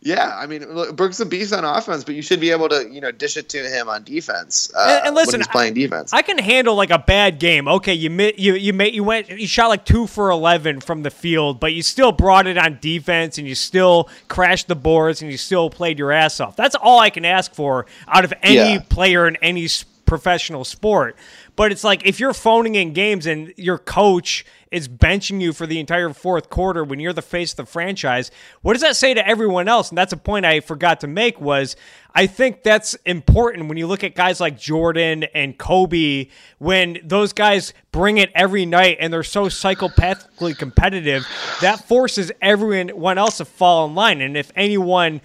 Yeah, 0.00 0.32
I 0.36 0.46
mean, 0.46 0.64
look, 0.74 0.94
Brook's 0.94 1.18
a 1.18 1.26
beast 1.26 1.52
on 1.52 1.64
offense, 1.64 2.04
but 2.04 2.14
you 2.14 2.22
should 2.22 2.38
be 2.38 2.52
able 2.52 2.68
to, 2.68 2.88
you 2.88 3.00
know, 3.00 3.10
dish 3.10 3.36
it 3.36 3.48
to 3.48 3.58
him 3.68 3.88
on 3.88 4.04
defense. 4.04 4.70
Uh, 4.76 4.98
And- 4.98 5.06
and 5.08 5.16
listen, 5.16 5.32
when 5.32 5.40
he's 5.40 5.48
playing 5.48 5.74
defense. 5.74 6.12
I 6.12 6.22
can 6.22 6.38
handle 6.38 6.76
like 6.76 6.90
a 6.90 7.00
bad 7.00 7.40
game. 7.40 7.66
Okay, 7.66 7.94
you 7.94 8.08
you 8.36 8.54
you 8.54 8.72
made 8.72 8.94
you 8.94 9.02
went 9.02 9.28
you 9.28 9.48
shot 9.48 9.68
like 9.68 9.84
two 9.84 10.06
for 10.06 10.30
eleven 10.30 10.80
from 10.80 11.02
the 11.02 11.10
field, 11.10 11.58
but 11.58 11.72
you 11.72 11.82
still 11.82 12.12
brought 12.12 12.46
it 12.46 12.56
on 12.56 12.78
defense 12.80 13.38
and 13.38 13.48
you 13.48 13.56
still 13.56 14.08
crashed 14.28 14.68
the 14.68 14.76
boards 14.76 15.20
and 15.20 15.32
you 15.32 15.36
still 15.36 15.68
played 15.68 15.98
your 15.98 16.12
ass 16.12 16.38
off. 16.38 16.54
That's 16.54 16.76
all 16.76 17.00
I 17.00 17.10
can 17.10 17.24
ask 17.24 17.52
for 17.52 17.84
out 18.06 18.24
of 18.24 18.32
any 18.42 18.74
Yeah. 18.74 18.82
player 18.88 19.26
in 19.26 19.34
any 19.42 19.68
professional 20.06 20.64
sport. 20.64 21.16
But 21.58 21.72
it's 21.72 21.82
like 21.82 22.06
if 22.06 22.20
you're 22.20 22.34
phoning 22.34 22.76
in 22.76 22.92
games 22.92 23.26
and 23.26 23.52
your 23.56 23.78
coach 23.78 24.46
is 24.70 24.86
benching 24.86 25.40
you 25.40 25.52
for 25.52 25.66
the 25.66 25.80
entire 25.80 26.10
fourth 26.10 26.50
quarter 26.50 26.84
when 26.84 27.00
you're 27.00 27.12
the 27.12 27.20
face 27.20 27.50
of 27.50 27.56
the 27.56 27.66
franchise, 27.66 28.30
what 28.62 28.74
does 28.74 28.82
that 28.82 28.94
say 28.94 29.12
to 29.12 29.26
everyone 29.26 29.66
else? 29.66 29.88
And 29.88 29.98
that's 29.98 30.12
a 30.12 30.16
point 30.16 30.46
I 30.46 30.60
forgot 30.60 31.00
to 31.00 31.08
make 31.08 31.40
was 31.40 31.74
I 32.14 32.28
think 32.28 32.62
that's 32.62 32.94
important 33.04 33.68
when 33.68 33.76
you 33.76 33.88
look 33.88 34.04
at 34.04 34.14
guys 34.14 34.38
like 34.38 34.56
Jordan 34.56 35.24
and 35.34 35.58
Kobe 35.58 36.28
when 36.58 36.98
those 37.02 37.32
guys 37.32 37.74
bring 37.90 38.18
it 38.18 38.30
every 38.36 38.64
night 38.64 38.98
and 39.00 39.12
they're 39.12 39.24
so 39.24 39.46
psychopathically 39.46 40.56
competitive 40.56 41.26
that 41.60 41.88
forces 41.88 42.30
everyone 42.40 43.18
else 43.18 43.38
to 43.38 43.44
fall 43.44 43.88
in 43.88 43.96
line 43.96 44.20
and 44.20 44.36
if 44.36 44.52
anyone 44.54 45.20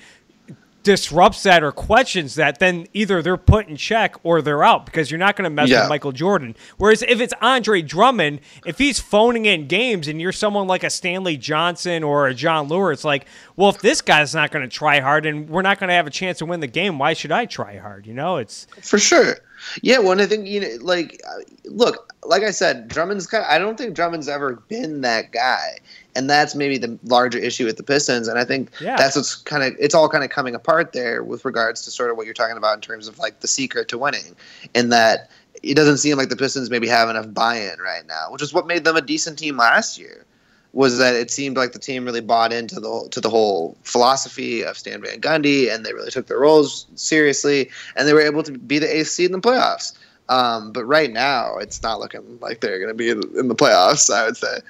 disrupts 0.84 1.44
that 1.44 1.64
or 1.64 1.72
questions 1.72 2.36
that, 2.36 2.60
then 2.60 2.88
either 2.94 3.22
they're 3.22 3.38
put 3.38 3.68
in 3.68 3.76
check 3.78 4.16
or 4.24 4.42
they're 4.42 4.64
out 4.64 4.86
because 4.86 5.10
you're 5.10 5.18
not 5.18 5.36
going 5.36 5.44
to 5.46 5.50
mess 5.50 5.70
Yeah. 5.70 5.82
with 5.82 5.90
Michael 5.90 6.12
Jordan. 6.12 6.56
Whereas 6.78 7.02
if 7.04 7.20
it's 7.22 7.34
Andre 7.42 7.82
Drummond, 7.82 8.42
if 8.66 8.78
he's 8.78 9.00
phoning 9.00 9.46
in 9.46 9.68
games 9.68 10.08
and 10.08 10.22
you're 10.22 10.32
someone 10.32 10.68
like 10.68 10.84
a 10.84 10.90
Stanley 10.90 11.38
Johnson 11.38 12.04
or 12.04 12.28
a 12.28 12.34
Jon 12.34 12.68
Leuer, 12.70 12.92
it's 12.94 13.04
like, 13.04 13.26
well, 13.56 13.70
if 13.70 13.80
this 13.80 14.02
guy's 14.02 14.36
not 14.36 14.52
going 14.52 14.68
to 14.68 14.74
try 14.74 15.00
hard 15.00 15.26
and 15.26 15.50
we're 15.50 15.62
not 15.62 15.80
going 15.80 15.88
to 15.90 15.94
have 15.96 16.08
a 16.08 16.12
chance 16.12 16.40
to 16.40 16.46
win 16.46 16.60
the 16.60 16.68
game, 16.68 17.00
why 17.00 17.14
should 17.14 17.32
I 17.32 17.46
try 17.46 17.78
hard? 17.78 18.06
You 18.06 18.14
know, 18.14 18.38
it's 18.38 18.68
For 18.82 19.00
sure. 19.00 19.38
Yeah, 19.82 20.00
well, 20.00 20.12
and 20.12 20.22
I 20.22 20.26
think 20.26 20.46
you 20.46 20.60
know, 20.60 20.68
like, 20.82 21.22
uh, 21.26 21.40
look, 21.66 22.12
like 22.26 22.44
I 22.44 22.52
said, 22.52 22.90
Drummond's 22.90 23.26
kind. 23.28 23.46
Of, 23.46 23.50
I 23.50 23.58
don't 23.60 23.78
think 23.78 23.96
Drummond's 23.96 24.28
ever 24.28 24.62
been 24.68 25.00
that 25.02 25.32
guy, 25.32 25.78
and 26.16 26.30
that's 26.30 26.56
maybe 26.56 26.78
the 26.78 26.98
larger 27.04 27.38
issue 27.40 27.66
with 27.66 27.78
the 27.78 27.84
Pistons. 27.84 28.28
And 28.28 28.38
I 28.38 28.46
think 28.46 28.70
Yeah. 28.80 28.96
that's 28.98 29.16
what's 29.16 29.36
kind 29.36 29.64
of 29.64 29.74
it's 29.80 29.96
all 29.96 30.10
kind 30.10 30.24
of 30.24 30.30
coming 30.30 30.56
apart 30.56 30.94
there 30.94 31.24
with 31.24 31.46
regards 31.46 31.82
to 31.84 31.92
sort 31.92 32.12
of 32.12 32.18
what 32.18 32.26
you're 32.26 32.34
talking 32.34 32.58
about 32.58 32.76
in 32.76 32.82
terms 32.82 33.08
of 33.08 33.18
like 33.20 33.40
the 33.40 33.48
secret 33.48 33.88
to 33.90 33.98
winning, 33.98 34.36
in 34.74 34.90
that 34.90 35.30
it 35.62 35.76
doesn't 35.76 35.98
seem 35.98 36.18
like 36.18 36.30
the 36.30 36.36
Pistons 36.36 36.70
maybe 36.70 36.88
have 36.88 37.10
enough 37.10 37.34
buy-in 37.34 37.80
right 37.80 38.06
now, 38.08 38.28
which 38.32 38.42
is 38.42 38.54
what 38.54 38.68
made 38.68 38.84
them 38.84 38.96
a 38.96 39.02
decent 39.02 39.40
team 39.40 39.58
last 39.58 39.98
year. 39.98 40.26
Was 40.74 40.98
that 40.98 41.14
it 41.14 41.30
seemed 41.30 41.56
like 41.56 41.72
the 41.74 41.80
team 41.80 42.04
really 42.04 42.20
bought 42.20 42.52
into 42.52 42.80
the 42.80 43.08
to 43.12 43.22
the 43.22 43.30
whole 43.30 43.78
philosophy 43.84 44.64
of 44.64 44.76
Stan 44.76 45.02
Van 45.04 45.22
Gundy, 45.22 45.72
and 45.74 45.86
they 45.86 45.94
really 45.94 46.10
took 46.10 46.26
their 46.26 46.40
roles 46.40 46.88
seriously, 46.96 47.70
and 47.96 48.08
they 48.08 48.14
were 48.14 48.22
able 48.22 48.42
to 48.42 48.52
be 48.52 48.80
the 48.80 48.98
eighth 48.98 49.10
seed 49.10 49.28
in 49.28 49.34
the 49.34 49.40
playoffs. 49.40 49.94
Um, 50.30 50.72
but 50.72 50.86
right 50.86 51.12
now, 51.12 51.58
it's 51.58 51.84
not 51.84 52.00
looking 52.00 52.40
like 52.42 52.62
they're 52.62 52.80
going 52.80 52.90
to 52.90 52.96
be 52.96 53.10
in, 53.10 53.22
in 53.38 53.50
the 53.50 53.56
playoffs. 53.56 54.10
I 54.12 54.26
would 54.26 54.38
say. 54.38 54.62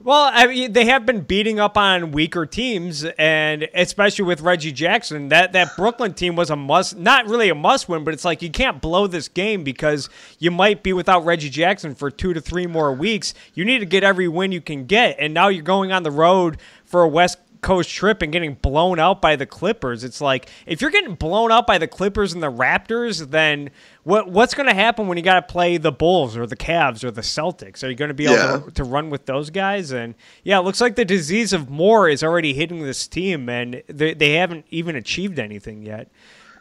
Well, 0.00 0.30
I 0.32 0.46
mean, 0.46 0.74
they 0.74 0.84
have 0.84 1.04
been 1.04 1.22
beating 1.22 1.58
up 1.58 1.76
on 1.76 2.12
weaker 2.12 2.46
teams, 2.46 3.04
and 3.18 3.68
especially 3.74 4.26
with 4.26 4.40
Reggie 4.40 4.70
Jackson, 4.70 5.28
that 5.30 5.52
that 5.54 5.74
Brooklyn 5.76 6.14
team 6.14 6.36
was 6.36 6.50
a 6.50 6.56
must, 6.56 6.96
not 6.96 7.26
really 7.26 7.48
a 7.48 7.54
must 7.54 7.88
win, 7.88 8.04
but 8.04 8.14
it's 8.14 8.24
like 8.24 8.40
you 8.40 8.50
can't 8.50 8.80
blow 8.80 9.08
this 9.08 9.26
game 9.26 9.64
because 9.64 10.08
you 10.38 10.52
might 10.52 10.84
be 10.84 10.92
without 10.92 11.24
Reggie 11.24 11.50
Jackson 11.50 11.96
for 11.96 12.12
two 12.12 12.32
to 12.32 12.40
three 12.40 12.66
more 12.68 12.92
weeks. 12.92 13.34
You 13.54 13.64
need 13.64 13.80
to 13.80 13.86
get 13.86 14.04
every 14.04 14.28
win 14.28 14.52
you 14.52 14.60
can 14.60 14.86
get, 14.86 15.16
and 15.18 15.34
now 15.34 15.48
you're 15.48 15.64
going 15.64 15.90
on 15.90 16.04
the 16.04 16.12
road 16.12 16.58
for 16.84 17.02
a 17.02 17.08
West 17.08 17.38
Coast 17.60 17.90
trip 17.90 18.22
and 18.22 18.32
getting 18.32 18.54
blown 18.54 18.98
out 18.98 19.20
by 19.20 19.36
the 19.36 19.46
Clippers. 19.46 20.04
It's 20.04 20.20
like 20.20 20.48
if 20.66 20.80
you're 20.80 20.90
getting 20.90 21.14
blown 21.14 21.50
out 21.50 21.66
by 21.66 21.78
the 21.78 21.88
Clippers 21.88 22.32
and 22.32 22.42
the 22.42 22.50
Raptors, 22.52 23.30
then 23.30 23.70
what 24.04 24.30
what's 24.30 24.54
going 24.54 24.68
to 24.68 24.74
happen 24.74 25.08
when 25.08 25.18
you 25.18 25.24
got 25.24 25.34
to 25.34 25.42
play 25.52 25.76
the 25.76 25.92
Bulls 25.92 26.36
or 26.36 26.46
the 26.46 26.56
Cavs 26.56 27.02
or 27.04 27.10
the 27.10 27.20
Celtics? 27.22 27.82
Are 27.82 27.88
you 27.88 27.96
going 27.96 28.08
to 28.08 28.14
be 28.14 28.24
able 28.26 28.36
Yeah. 28.36 28.58
to, 28.64 28.70
to 28.70 28.84
run 28.84 29.10
with 29.10 29.26
those 29.26 29.50
guys? 29.50 29.90
And 29.90 30.14
yeah, 30.44 30.58
it 30.58 30.62
looks 30.62 30.80
like 30.80 30.94
the 30.96 31.04
disease 31.04 31.52
of 31.52 31.68
more 31.68 32.08
is 32.08 32.22
already 32.22 32.54
hitting 32.54 32.82
this 32.82 33.06
team, 33.08 33.48
and 33.48 33.82
they, 33.88 34.14
they 34.14 34.34
haven't 34.34 34.64
even 34.70 34.96
achieved 34.96 35.38
anything 35.38 35.82
yet. 35.82 36.08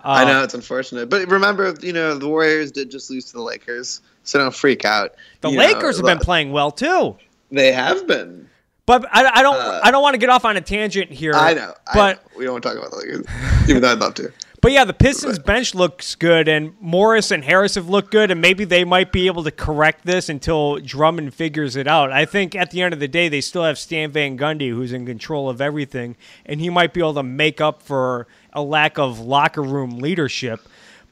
I 0.04 0.24
Uh, 0.24 0.28
know 0.28 0.44
it's 0.44 0.54
unfortunate, 0.54 1.10
but 1.10 1.28
remember, 1.28 1.74
you 1.82 1.92
know, 1.94 2.18
the 2.18 2.28
Warriors 2.28 2.72
did 2.72 2.90
just 2.92 3.10
lose 3.10 3.26
to 3.26 3.34
the 3.34 3.42
Lakers, 3.42 4.02
so 4.24 4.40
don't 4.40 4.54
freak 4.56 4.86
out. 4.86 5.16
The 5.42 5.50
You 5.50 5.58
Lakers 5.58 6.02
know, 6.02 6.08
have 6.08 6.18
been 6.20 6.26
playing 6.26 6.52
well 6.52 6.72
too. 6.72 7.18
They 7.52 7.72
have 7.72 8.08
been. 8.08 8.48
But 8.88 9.06
I, 9.12 9.26
I 9.40 9.42
don't 9.44 9.56
Uh, 9.56 9.82
I 9.84 9.92
don't 9.92 10.02
want 10.02 10.16
to 10.16 10.18
get 10.18 10.30
off 10.30 10.46
on 10.46 10.58
a 10.58 10.62
tangent 10.62 11.12
here. 11.12 11.34
I 11.36 11.54
know. 11.54 11.74
I 11.86 11.94
But 11.94 12.16
know. 12.16 12.38
we 12.40 12.46
don't 12.46 12.54
want 12.54 12.64
to 12.64 12.70
talk 12.70 12.78
about 12.80 12.90
the 12.92 12.98
Lakers, 12.98 13.26
even 13.70 13.84
though 13.84 13.92
I'd 13.92 14.00
love 14.00 14.16
to. 14.16 14.32
But 14.60 14.72
yeah, 14.72 14.86
the 14.86 14.94
Pistons 14.94 15.38
bench 15.38 15.76
looks 15.76 16.16
good, 16.16 16.48
and 16.48 16.74
Morris 16.82 17.30
and 17.30 17.44
Harris 17.44 17.76
have 17.76 17.90
looked 17.90 18.10
good, 18.10 18.32
and 18.32 18.42
maybe 18.42 18.66
they 18.66 18.84
might 18.84 19.12
be 19.12 19.28
able 19.28 19.44
to 19.44 19.52
correct 19.52 20.04
this 20.04 20.30
until 20.30 20.78
Drummond 20.80 21.36
figures 21.36 21.76
it 21.76 21.88
out. 21.88 22.12
I 22.12 22.26
think 22.26 22.56
at 22.56 22.72
the 22.72 22.82
end 22.82 22.92
of 22.94 23.00
the 23.00 23.08
day, 23.08 23.30
they 23.30 23.40
still 23.40 23.64
have 23.64 23.78
Stan 23.78 24.10
Van 24.12 24.36
Gundy, 24.36 24.70
who's 24.70 24.94
in 24.94 25.06
control 25.06 25.48
of 25.48 25.62
everything, 25.62 26.16
and 26.44 26.60
he 26.60 26.72
might 26.72 26.92
be 26.92 27.02
able 27.02 27.14
to 27.14 27.24
make 27.24 27.62
up 27.62 27.84
for 27.84 28.26
a 28.52 28.62
lack 28.64 28.98
of 28.98 29.20
locker 29.20 29.62
room 29.62 30.00
leadership. 30.00 30.62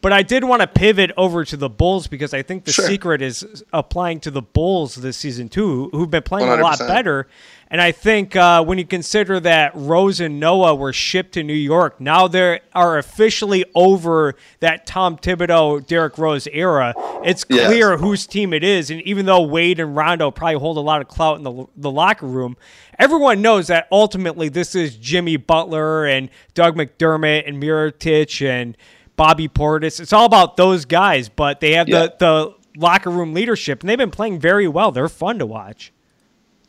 But 0.06 0.14
I 0.14 0.22
did 0.22 0.44
want 0.44 0.62
to 0.62 0.68
pivot 0.68 1.12
over 1.18 1.44
to 1.44 1.58
the 1.58 1.68
Bulls 1.68 2.06
because 2.06 2.32
I 2.32 2.44
think 2.44 2.66
the 2.66 2.72
Sure. 2.72 2.86
secret 2.86 3.24
is 3.24 3.64
applying 3.74 4.20
to 4.20 4.30
the 4.30 4.44
Bulls 4.44 4.94
this 4.94 5.18
season 5.18 5.50
too, 5.50 5.90
who've 5.94 6.12
been 6.12 6.22
playing 6.22 6.48
a 6.48 6.58
lot 6.58 6.78
better. 6.78 7.28
And 7.72 7.82
I 7.82 7.92
think 7.92 8.36
uh, 8.36 8.64
when 8.64 8.78
you 8.78 8.86
consider 8.86 9.40
that 9.40 9.72
Rose 9.74 10.20
and 10.20 10.40
Noah 10.40 10.76
were 10.76 10.94
shipped 10.94 11.32
to 11.34 11.44
New 11.44 11.56
York, 11.56 12.00
now 12.00 12.28
they 12.28 12.60
are 12.76 13.00
officially 13.00 13.66
over 13.74 14.36
that 14.60 14.86
Tom 14.86 15.18
Thibodeau, 15.18 15.84
Derrick 15.88 16.20
Rose 16.20 16.48
era. 16.54 16.94
It's 17.24 17.44
Yes. 17.50 17.66
clear 17.66 17.98
whose 17.98 18.28
team 18.28 18.54
it 18.54 18.64
is. 18.64 18.92
And 18.92 19.02
even 19.02 19.26
though 19.26 19.42
Wade 19.42 19.80
and 19.80 19.96
Rondo 19.96 20.30
probably 20.30 20.60
hold 20.60 20.78
a 20.78 20.82
lot 20.82 21.02
of 21.02 21.08
clout 21.08 21.40
in 21.40 21.44
the, 21.44 21.66
the 21.76 21.90
locker 21.90 22.28
room, 22.28 22.58
everyone 23.00 23.42
knows 23.42 23.66
that 23.70 23.88
ultimately 23.92 24.50
this 24.50 24.76
is 24.76 24.98
Jimmy 24.98 25.38
Butler 25.38 26.06
and 26.06 26.30
Doug 26.54 26.76
McDermott 26.76 27.48
and 27.48 27.60
Mirotic 27.60 28.46
and 28.48 28.78
Bobby 29.16 29.48
Portis. 29.48 30.00
It's 30.00 30.14
all 30.14 30.26
about 30.26 30.58
those 30.58 30.86
guys, 30.86 31.30
but 31.30 31.60
they 31.60 31.74
have 31.74 31.88
Yeah. 31.88 32.08
the, 32.08 32.16
the 32.20 32.80
locker 32.80 33.10
room 33.10 33.34
leadership, 33.34 33.82
and 33.82 33.90
they've 33.90 33.98
been 33.98 34.12
playing 34.12 34.40
very 34.40 34.68
well. 34.68 34.92
They're 34.92 35.10
fun 35.10 35.40
to 35.40 35.46
watch. 35.46 35.92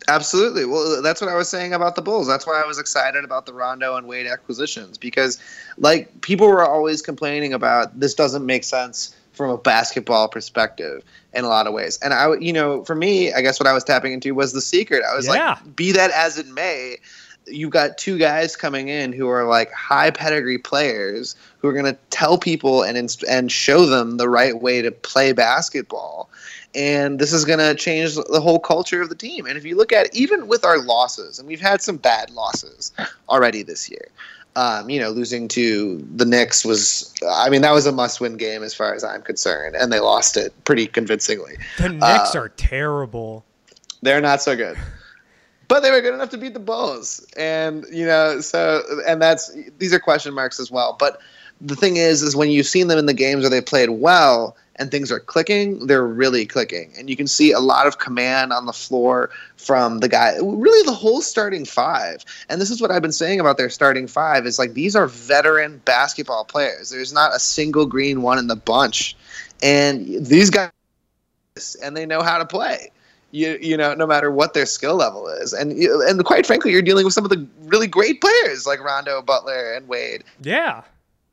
Absolutely. 0.08 0.64
Well, 0.64 1.02
that's 1.02 1.20
what 1.20 1.28
I 1.28 1.34
was 1.34 1.48
saying 1.48 1.72
about 1.72 1.96
the 1.96 2.02
Bulls. 2.02 2.28
That's 2.28 2.46
why 2.46 2.62
I 2.62 2.66
was 2.66 2.78
excited 2.78 3.24
about 3.24 3.44
the 3.46 3.52
Rondo 3.52 3.96
and 3.96 4.06
Wade 4.06 4.26
acquisitions 4.26 4.98
because, 4.98 5.40
like, 5.78 6.20
people 6.20 6.46
were 6.46 6.64
always 6.64 7.02
complaining 7.02 7.52
about 7.52 7.98
this 7.98 8.14
doesn't 8.14 8.46
make 8.46 8.62
sense 8.62 9.16
from 9.32 9.50
a 9.50 9.58
basketball 9.58 10.28
perspective 10.28 11.02
in 11.34 11.44
a 11.44 11.48
lot 11.48 11.66
of 11.66 11.72
ways. 11.74 11.98
And 12.02 12.14
I, 12.14 12.34
you 12.36 12.52
know, 12.52 12.84
for 12.84 12.94
me, 12.94 13.32
I 13.34 13.40
guess 13.42 13.58
what 13.58 13.66
I 13.66 13.72
was 13.72 13.82
tapping 13.82 14.12
into 14.12 14.32
was 14.32 14.52
the 14.52 14.60
secret. 14.60 15.02
I 15.10 15.14
was 15.16 15.26
Yeah. 15.26 15.32
like, 15.50 15.76
be 15.76 15.90
that 15.92 16.10
as 16.12 16.38
it 16.38 16.46
may, 16.46 16.98
you've 17.46 17.70
got 17.70 17.96
two 17.98 18.18
guys 18.18 18.56
coming 18.56 18.88
in 18.88 19.12
who 19.12 19.28
are 19.28 19.44
like 19.44 19.70
high 19.72 20.10
pedigree 20.10 20.58
players 20.58 21.36
who 21.58 21.68
are 21.68 21.72
going 21.72 21.84
to 21.84 21.96
tell 22.10 22.36
people 22.38 22.82
and 22.82 22.98
inst- 22.98 23.24
and 23.28 23.52
show 23.52 23.86
them 23.86 24.16
the 24.16 24.28
right 24.28 24.60
way 24.60 24.82
to 24.82 24.90
play 24.90 25.32
basketball 25.32 26.28
and 26.74 27.18
this 27.18 27.32
is 27.32 27.44
going 27.44 27.58
to 27.58 27.74
change 27.74 28.14
the 28.16 28.40
whole 28.40 28.58
culture 28.58 29.00
of 29.00 29.08
the 29.08 29.14
team 29.14 29.46
and 29.46 29.56
if 29.56 29.64
you 29.64 29.76
look 29.76 29.92
at 29.92 30.14
even 30.14 30.48
with 30.48 30.64
our 30.64 30.78
losses 30.82 31.38
and 31.38 31.46
we've 31.46 31.60
had 31.60 31.80
some 31.80 31.96
bad 31.96 32.30
losses 32.30 32.92
already 33.28 33.62
this 33.62 33.88
year 33.90 34.08
um, 34.56 34.88
you 34.90 34.98
know 34.98 35.10
losing 35.10 35.46
to 35.48 35.98
the 36.16 36.24
Knicks 36.24 36.64
was 36.64 37.14
I 37.30 37.48
mean 37.50 37.62
that 37.62 37.72
was 37.72 37.86
a 37.86 37.92
must-win 37.92 38.36
game 38.38 38.62
as 38.62 38.74
far 38.74 38.94
as 38.94 39.04
I'm 39.04 39.22
concerned 39.22 39.76
and 39.76 39.92
they 39.92 40.00
lost 40.00 40.36
it 40.36 40.52
pretty 40.64 40.86
convincingly 40.86 41.56
The 41.78 41.90
Knicks 41.90 42.34
Uh, 42.34 42.38
are 42.40 42.48
terrible. 42.50 43.44
they're 44.02 44.20
not 44.20 44.42
so 44.42 44.56
good. 44.56 44.76
But 45.68 45.80
they 45.80 45.90
were 45.90 46.00
good 46.00 46.14
enough 46.14 46.30
to 46.30 46.38
beat 46.38 46.54
the 46.54 46.60
Bulls. 46.60 47.26
And, 47.36 47.84
you 47.90 48.06
know, 48.06 48.40
so, 48.40 48.82
and 49.06 49.20
that's, 49.20 49.52
these 49.78 49.92
are 49.92 49.98
question 49.98 50.32
marks 50.32 50.60
as 50.60 50.70
well. 50.70 50.96
But 50.98 51.20
the 51.60 51.76
thing 51.76 51.96
is, 51.96 52.22
is 52.22 52.36
when 52.36 52.50
you've 52.50 52.66
seen 52.66 52.88
them 52.88 52.98
in 52.98 53.06
the 53.06 53.14
games 53.14 53.42
where 53.42 53.50
they 53.50 53.60
played 53.60 53.90
well 53.90 54.56
and 54.76 54.90
things 54.90 55.10
are 55.10 55.18
clicking, 55.18 55.86
they're 55.86 56.06
really 56.06 56.46
clicking. 56.46 56.92
And 56.96 57.08
you 57.08 57.16
can 57.16 57.26
see 57.26 57.50
a 57.50 57.60
lot 57.60 57.86
of 57.86 57.98
command 57.98 58.52
on 58.52 58.66
the 58.66 58.72
floor 58.72 59.30
from 59.56 59.98
the 59.98 60.08
guy, 60.08 60.36
really 60.40 60.86
the 60.86 60.92
whole 60.92 61.22
starting 61.22 61.64
five. 61.64 62.24
And 62.48 62.60
this 62.60 62.70
is 62.70 62.80
what 62.80 62.90
I've 62.90 63.02
been 63.02 63.10
saying 63.10 63.40
about 63.40 63.56
their 63.56 63.70
starting 63.70 64.06
five 64.06 64.46
is 64.46 64.58
like 64.58 64.74
these 64.74 64.94
are 64.94 65.06
veteran 65.06 65.80
basketball 65.84 66.44
players. 66.44 66.90
There's 66.90 67.12
not 67.12 67.34
a 67.34 67.38
single 67.38 67.86
green 67.86 68.22
one 68.22 68.38
in 68.38 68.46
the 68.46 68.56
bunch. 68.56 69.16
And 69.62 70.24
these 70.24 70.50
guys, 70.50 70.70
and 71.82 71.96
they 71.96 72.04
know 72.04 72.22
how 72.22 72.38
to 72.38 72.44
play 72.44 72.90
you 73.36 73.58
you 73.60 73.76
know 73.76 73.94
no 73.94 74.06
matter 74.06 74.30
what 74.30 74.54
their 74.54 74.66
skill 74.66 74.96
level 74.96 75.28
is. 75.28 75.52
And 75.52 75.72
and 75.72 76.24
quite 76.24 76.46
frankly 76.46 76.72
you're 76.72 76.82
dealing 76.82 77.04
with 77.04 77.14
some 77.14 77.24
of 77.24 77.30
the 77.30 77.46
really 77.64 77.86
great 77.86 78.20
players 78.20 78.66
like 78.66 78.82
Rondo 78.82 79.20
Butler 79.22 79.74
and 79.74 79.86
Wade. 79.86 80.24
Yeah. 80.40 80.82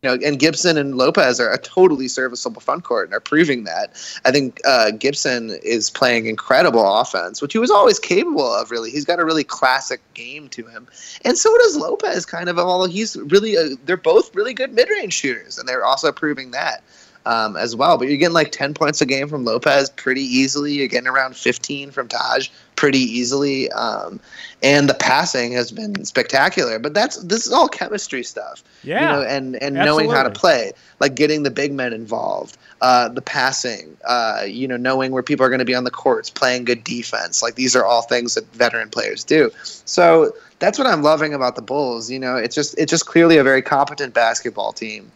you 0.02 0.10
know 0.10 0.18
and 0.28 0.38
Gibson 0.38 0.78
and 0.78 0.96
Lopez 0.98 1.39
are 1.39 1.52
a 1.52 1.58
totally 1.58 2.10
serviceable 2.10 2.60
front 2.60 2.84
court 2.84 3.08
and 3.08 3.13
are 3.13 3.22
proving 3.22 3.63
that. 3.63 3.94
I 4.26 4.32
think 4.32 4.60
uh, 4.66 4.92
Gibson 4.92 5.58
is 5.63 5.89
playing 5.89 6.26
incredible 6.26 6.86
offense 7.00 7.42
which 7.42 7.54
he 7.54 7.60
was 7.60 7.72
always 7.72 8.00
capable 8.00 8.54
of 8.54 8.70
really. 8.70 8.92
He's 8.92 9.06
got 9.06 9.20
a 9.20 9.26
really 9.26 9.46
classic 9.46 10.02
game 10.13 10.50
to 10.50 10.66
him. 10.66 10.88
And 11.24 11.38
so 11.38 11.58
does 11.60 11.78
Lopez 11.78 12.26
kind 12.26 12.50
of 12.50 12.60
although 12.60 12.92
he's 12.92 13.16
really 13.16 13.56
a, 13.56 13.76
they're 13.86 13.96
both 13.96 14.36
really 14.36 14.54
good 14.54 14.74
mid-range 14.74 15.13
shooters 15.13 15.58
and 15.58 15.70
they're 15.70 15.86
also 15.86 16.12
proving 16.12 16.52
that 16.52 16.84
um, 17.26 17.56
as 17.56 17.76
well. 17.76 17.98
But 17.98 18.08
you're 18.08 18.18
getting 18.18 18.34
like 18.34 18.52
10 18.52 18.74
points 18.74 19.02
a 19.02 19.06
game 19.06 19.28
from 19.28 19.46
Lopez 19.46 19.90
pretty 19.90 20.22
easily. 20.22 20.74
You're 20.74 20.88
getting 20.88 21.08
around 21.08 21.36
15 21.36 21.92
from 21.92 22.08
Taj 22.08 22.50
pretty 22.76 23.00
easily. 23.00 23.72
Um, 23.72 24.20
and 24.62 24.90
the 24.90 24.94
passing 24.94 25.52
has 25.54 25.72
been 25.72 26.06
spectacular. 26.06 26.80
But 26.80 26.94
that's 26.94 27.18
this 27.18 27.46
is 27.46 27.54
all 27.54 27.68
chemistry 27.68 28.24
stuff. 28.24 28.64
Yeah. 28.84 29.02
You 29.02 29.08
know, 29.08 29.28
and, 29.28 29.56
and 29.62 29.76
knowing 29.76 30.10
how 30.10 30.24
to 30.24 30.32
play, 30.32 30.74
like 31.00 31.16
getting 31.16 31.44
the 31.44 31.52
big 31.52 31.74
men 31.74 31.94
involved, 31.94 32.58
uh, 32.82 33.10
the 33.10 33.22
passing, 33.22 33.96
uh, 34.06 34.44
you 34.46 34.68
know, 34.68 34.78
knowing 34.78 35.12
where 35.12 35.24
people 35.24 35.46
are 35.46 35.50
going 35.50 35.60
to 35.60 35.66
be 35.66 35.76
on 35.76 35.84
the 35.84 35.92
courts, 35.92 36.30
playing 36.30 36.66
good 36.66 36.84
defense. 36.84 37.42
Like 37.42 37.56
these 37.56 37.76
are 37.76 37.86
all 37.86 38.02
things 38.02 38.36
that 38.36 38.46
veteran 38.54 38.90
players 38.90 39.24
do. 39.24 39.52
So 39.64 40.34
that's 40.60 40.78
what 40.78 40.88
I'm 40.88 41.04
loving 41.04 41.34
about 41.34 41.56
the 41.56 41.62
Bulls. 41.62 42.10
You 42.10 42.20
know, 42.20 42.36
it's 42.36 42.56
just 42.56 42.78
it's 42.78 42.90
just 42.90 43.06
clearly 43.06 43.38
a 43.38 43.44
very 43.44 43.62
competent 43.62 44.14
basketball 44.14 44.74
team 44.74 45.12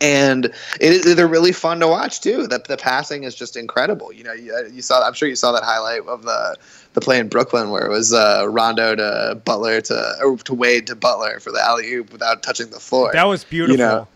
and 0.00 0.46
it 0.46 0.52
is, 0.80 1.16
they're 1.16 1.26
really 1.26 1.52
fun 1.52 1.80
to 1.80 1.88
watch 1.88 2.20
too. 2.20 2.46
The, 2.46 2.62
the 2.66 2.76
passing 2.76 3.24
is 3.24 3.34
just 3.34 3.56
incredible. 3.56 4.12
You 4.12 4.24
know, 4.24 4.32
you, 4.32 4.54
you 4.72 4.82
saw. 4.82 5.04
I'm 5.04 5.14
sure 5.14 5.28
you 5.28 5.36
saw 5.36 5.52
that 5.52 5.64
highlight 5.64 6.06
of 6.06 6.22
the 6.22 6.56
the 6.94 7.00
play 7.00 7.18
in 7.18 7.28
Brooklyn 7.28 7.70
where 7.70 7.86
it 7.86 7.90
was 7.90 8.12
uh, 8.12 8.46
Rondo 8.48 8.94
to 8.94 9.40
Butler 9.44 9.80
to 9.82 10.38
to 10.44 10.54
Wade 10.54 10.86
to 10.88 10.96
Butler 10.96 11.40
for 11.40 11.52
the 11.52 11.60
alley 11.60 11.92
oop 11.92 12.12
without 12.12 12.42
touching 12.42 12.70
the 12.70 12.80
floor. 12.80 13.10
That 13.12 13.26
was 13.26 13.44
beautiful. 13.44 13.72
You 13.72 13.78
know, 13.78 14.08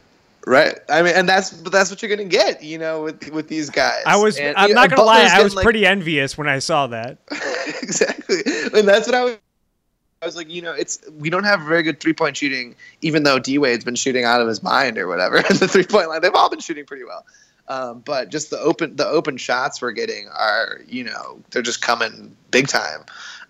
right? 0.46 0.78
I 0.88 1.02
mean, 1.02 1.14
and 1.14 1.28
that's 1.28 1.52
but 1.52 1.72
that's 1.72 1.90
what 1.90 2.02
you're 2.02 2.14
gonna 2.14 2.28
get. 2.28 2.62
You 2.62 2.78
know, 2.78 3.02
with 3.02 3.30
with 3.30 3.48
these 3.48 3.70
guys. 3.70 4.02
I 4.06 4.16
was. 4.16 4.38
And, 4.38 4.56
I'm 4.56 4.68
you 4.68 4.74
not 4.74 4.90
gonna 4.90 5.02
lie. 5.02 5.28
I 5.30 5.42
was 5.42 5.54
like- 5.54 5.64
pretty 5.64 5.86
envious 5.86 6.38
when 6.38 6.48
I 6.48 6.58
saw 6.58 6.86
that. 6.88 7.18
exactly, 7.82 8.38
and 8.74 8.86
that's 8.86 9.06
what 9.06 9.14
I 9.14 9.24
was. 9.24 9.38
I 10.22 10.24
was 10.26 10.36
like, 10.36 10.48
you 10.48 10.62
know, 10.62 10.72
it's 10.72 11.00
we 11.18 11.30
don't 11.30 11.44
have 11.44 11.62
very 11.62 11.82
good 11.82 12.00
three 12.00 12.12
point 12.12 12.36
shooting, 12.36 12.76
even 13.00 13.24
though 13.24 13.40
D 13.40 13.58
Wade's 13.58 13.84
been 13.84 13.96
shooting 13.96 14.24
out 14.24 14.40
of 14.40 14.46
his 14.46 14.62
mind 14.62 14.96
or 14.96 15.08
whatever. 15.08 15.36
at 15.50 15.58
the 15.58 15.66
three 15.66 15.84
point 15.84 16.08
line, 16.08 16.22
they've 16.22 16.34
all 16.34 16.48
been 16.48 16.60
shooting 16.60 16.86
pretty 16.86 17.04
well. 17.04 17.26
Um, 17.68 18.00
but 18.00 18.30
just 18.30 18.50
the 18.50 18.58
open 18.58 18.96
the 18.96 19.06
open 19.06 19.36
shots 19.36 19.82
we're 19.82 19.92
getting 19.92 20.28
are, 20.28 20.80
you 20.86 21.04
know, 21.04 21.40
they're 21.50 21.62
just 21.62 21.82
coming 21.82 22.36
big 22.50 22.68
time. 22.68 23.00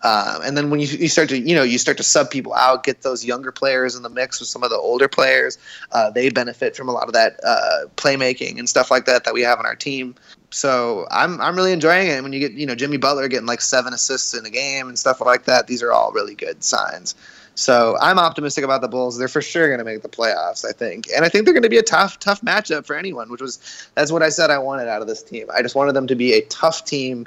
Um, 0.03 0.43
and 0.43 0.57
then 0.57 0.71
when 0.71 0.81
you, 0.81 0.87
you 0.87 1.09
start 1.09 1.29
to, 1.29 1.39
you 1.39 1.55
know, 1.55 1.63
you 1.63 1.79
start 1.79 1.97
to 1.99 2.03
sub 2.03 2.31
people 2.31 2.55
out, 2.55 2.83
get 2.83 3.03
those 3.03 3.25
younger 3.25 3.53
players 3.53 3.95
in 3.95 4.03
the 4.03 4.09
mix 4.09 4.41
with 4.41 4.49
some 4.49 4.65
of 4.65 4.71
the 4.71 4.77
older 4.77 5.09
players. 5.09 5.59
Uh, 5.93 6.11
they 6.11 6.29
benefit 6.29 6.75
from 6.75 6.89
a 6.89 6.93
lot 6.93 7.07
of 7.07 7.13
that 7.13 7.39
uh, 7.45 7.87
playmaking 7.97 8.59
and 8.59 8.69
stuff 8.69 8.91
like 8.91 9.05
that 9.05 9.25
that 9.25 9.35
we 9.35 9.43
have 9.43 9.59
on 9.59 9.67
our 9.67 9.77
team. 9.77 10.15
So 10.51 11.07
I'm 11.11 11.41
I'm 11.41 11.57
really 11.57 11.73
enjoying 11.73 12.09
it. 12.09 12.23
When 12.23 12.33
you 12.33 12.41
get 12.41 12.53
you 12.53 12.67
know 12.67 12.75
Jimmy 12.75 12.99
Butler 12.99 13.27
getting 13.29 13.47
like 13.47 13.63
seven 13.63 13.95
assists 13.95 14.35
in 14.35 14.45
a 14.45 14.51
game 14.51 14.89
and 14.89 14.99
stuff 14.99 15.21
like 15.21 15.45
that, 15.45 15.67
these 15.67 15.83
are 15.83 15.93
all 15.93 16.13
really 16.13 16.35
good 16.35 16.63
signs. 16.63 17.15
So 17.55 17.97
I'm 18.01 18.19
optimistic 18.19 18.65
about 18.65 18.81
the 18.81 18.89
Bulls. 18.89 19.19
They're 19.19 19.29
for 19.29 19.43
sure 19.43 19.67
going 19.67 19.79
to 19.79 19.85
make 19.85 20.03
the 20.03 20.09
playoffs, 20.09 20.65
I 20.67 20.73
think, 20.73 21.07
and 21.15 21.25
I 21.25 21.29
think 21.29 21.45
they're 21.45 21.55
going 21.55 21.63
to 21.63 21.69
be 21.69 21.79
a 21.79 21.83
tough 21.83 22.19
tough 22.19 22.41
matchup 22.43 22.87
for 22.87 22.97
anyone. 22.97 23.31
Which 23.31 23.41
was 23.41 23.89
that's 23.95 24.13
what 24.13 24.23
I 24.23 24.29
said 24.29 24.51
I 24.51 24.59
wanted 24.59 24.89
out 24.89 25.01
of 25.01 25.09
this 25.09 25.23
team. 25.23 25.47
I 25.55 25.63
just 25.63 25.75
wanted 25.75 25.93
them 25.93 26.07
to 26.07 26.15
be 26.15 26.35
a 26.35 26.43
tough 26.43 26.85
team. 26.85 27.27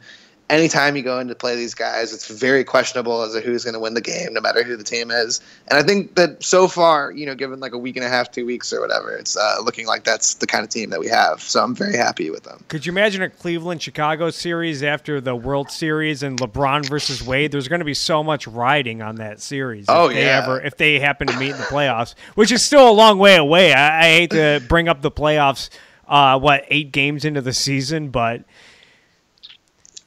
Anytime 0.50 0.96
you 0.96 1.02
go 1.02 1.20
in 1.20 1.28
to 1.28 1.36
play 1.36 1.56
these 1.56 1.74
guys, 1.74 2.14
it's 2.14 2.28
very 2.28 2.64
questionable 2.64 3.24
as 3.24 3.34
to 3.34 3.42
who's 3.42 3.64
going 3.64 3.74
to 3.74 3.80
win 3.80 3.96
the 3.96 4.02
game, 4.02 4.34
no 4.34 4.42
matter 4.42 4.62
who 4.62 4.78
the 4.78 4.84
team 4.84 5.10
is. 5.10 5.42
And 5.70 5.80
I 5.80 5.82
think 5.82 6.16
that 6.16 6.44
so 6.44 6.68
far, 6.68 7.12
you 7.12 7.26
know, 7.26 7.34
given 7.34 7.60
like 7.60 7.74
a 7.74 7.78
week 7.80 7.96
and 7.96 8.06
a 8.06 8.10
half, 8.10 8.32
two 8.32 8.46
weeks 8.46 8.72
or 8.72 8.80
whatever, 8.80 9.16
it's 9.16 9.36
uh, 9.36 9.58
looking 9.64 9.88
like 9.88 10.04
that's 10.04 10.36
the 10.36 10.46
kind 10.46 10.64
of 10.64 10.70
team 10.70 10.92
that 10.92 11.00
we 11.00 11.08
have. 11.08 11.42
So 11.42 11.64
I'm 11.64 11.74
very 11.74 11.98
happy 11.98 12.30
with 12.30 12.44
them. 12.44 12.64
Could 12.68 12.86
you 12.86 12.92
imagine 12.92 13.24
a 13.24 13.30
Cleveland 13.30 13.82
Chicago 13.82 14.30
series 14.30 14.84
after 14.84 15.20
the 15.20 15.36
World 15.36 15.72
Series 15.72 16.22
and 16.22 16.40
LeBron 16.40 16.88
versus 16.88 17.24
Wade? 17.24 17.52
There's 17.52 17.68
going 17.68 17.80
to 17.80 17.86
be 17.86 17.96
so 17.96 18.24
much 18.24 18.46
riding 18.46 19.02
on 19.02 19.16
that 19.16 19.42
series. 19.42 19.86
Oh, 19.90 20.10
if 20.10 20.14
they 20.14 20.26
yeah. 20.26 20.44
ever 20.44 20.62
if 20.62 20.78
they 20.78 21.00
happen 21.00 21.28
to 21.28 21.40
meet 21.40 21.52
in 21.52 21.58
the 21.58 21.64
playoffs, 21.64 22.14
which 22.36 22.52
is 22.52 22.64
still 22.64 22.88
a 22.88 22.94
long 22.94 23.18
way 23.18 23.36
away. 23.36 23.74
I, 23.74 24.00
I 24.00 24.04
hate 24.04 24.32
to 24.32 24.64
bring 24.70 24.88
up 24.88 25.02
the 25.02 25.12
playoffs. 25.12 25.70
Uh, 26.08 26.38
what 26.38 26.64
eight 26.70 26.92
games 26.92 27.26
into 27.26 27.42
the 27.42 27.52
season, 27.52 28.10
but 28.10 28.44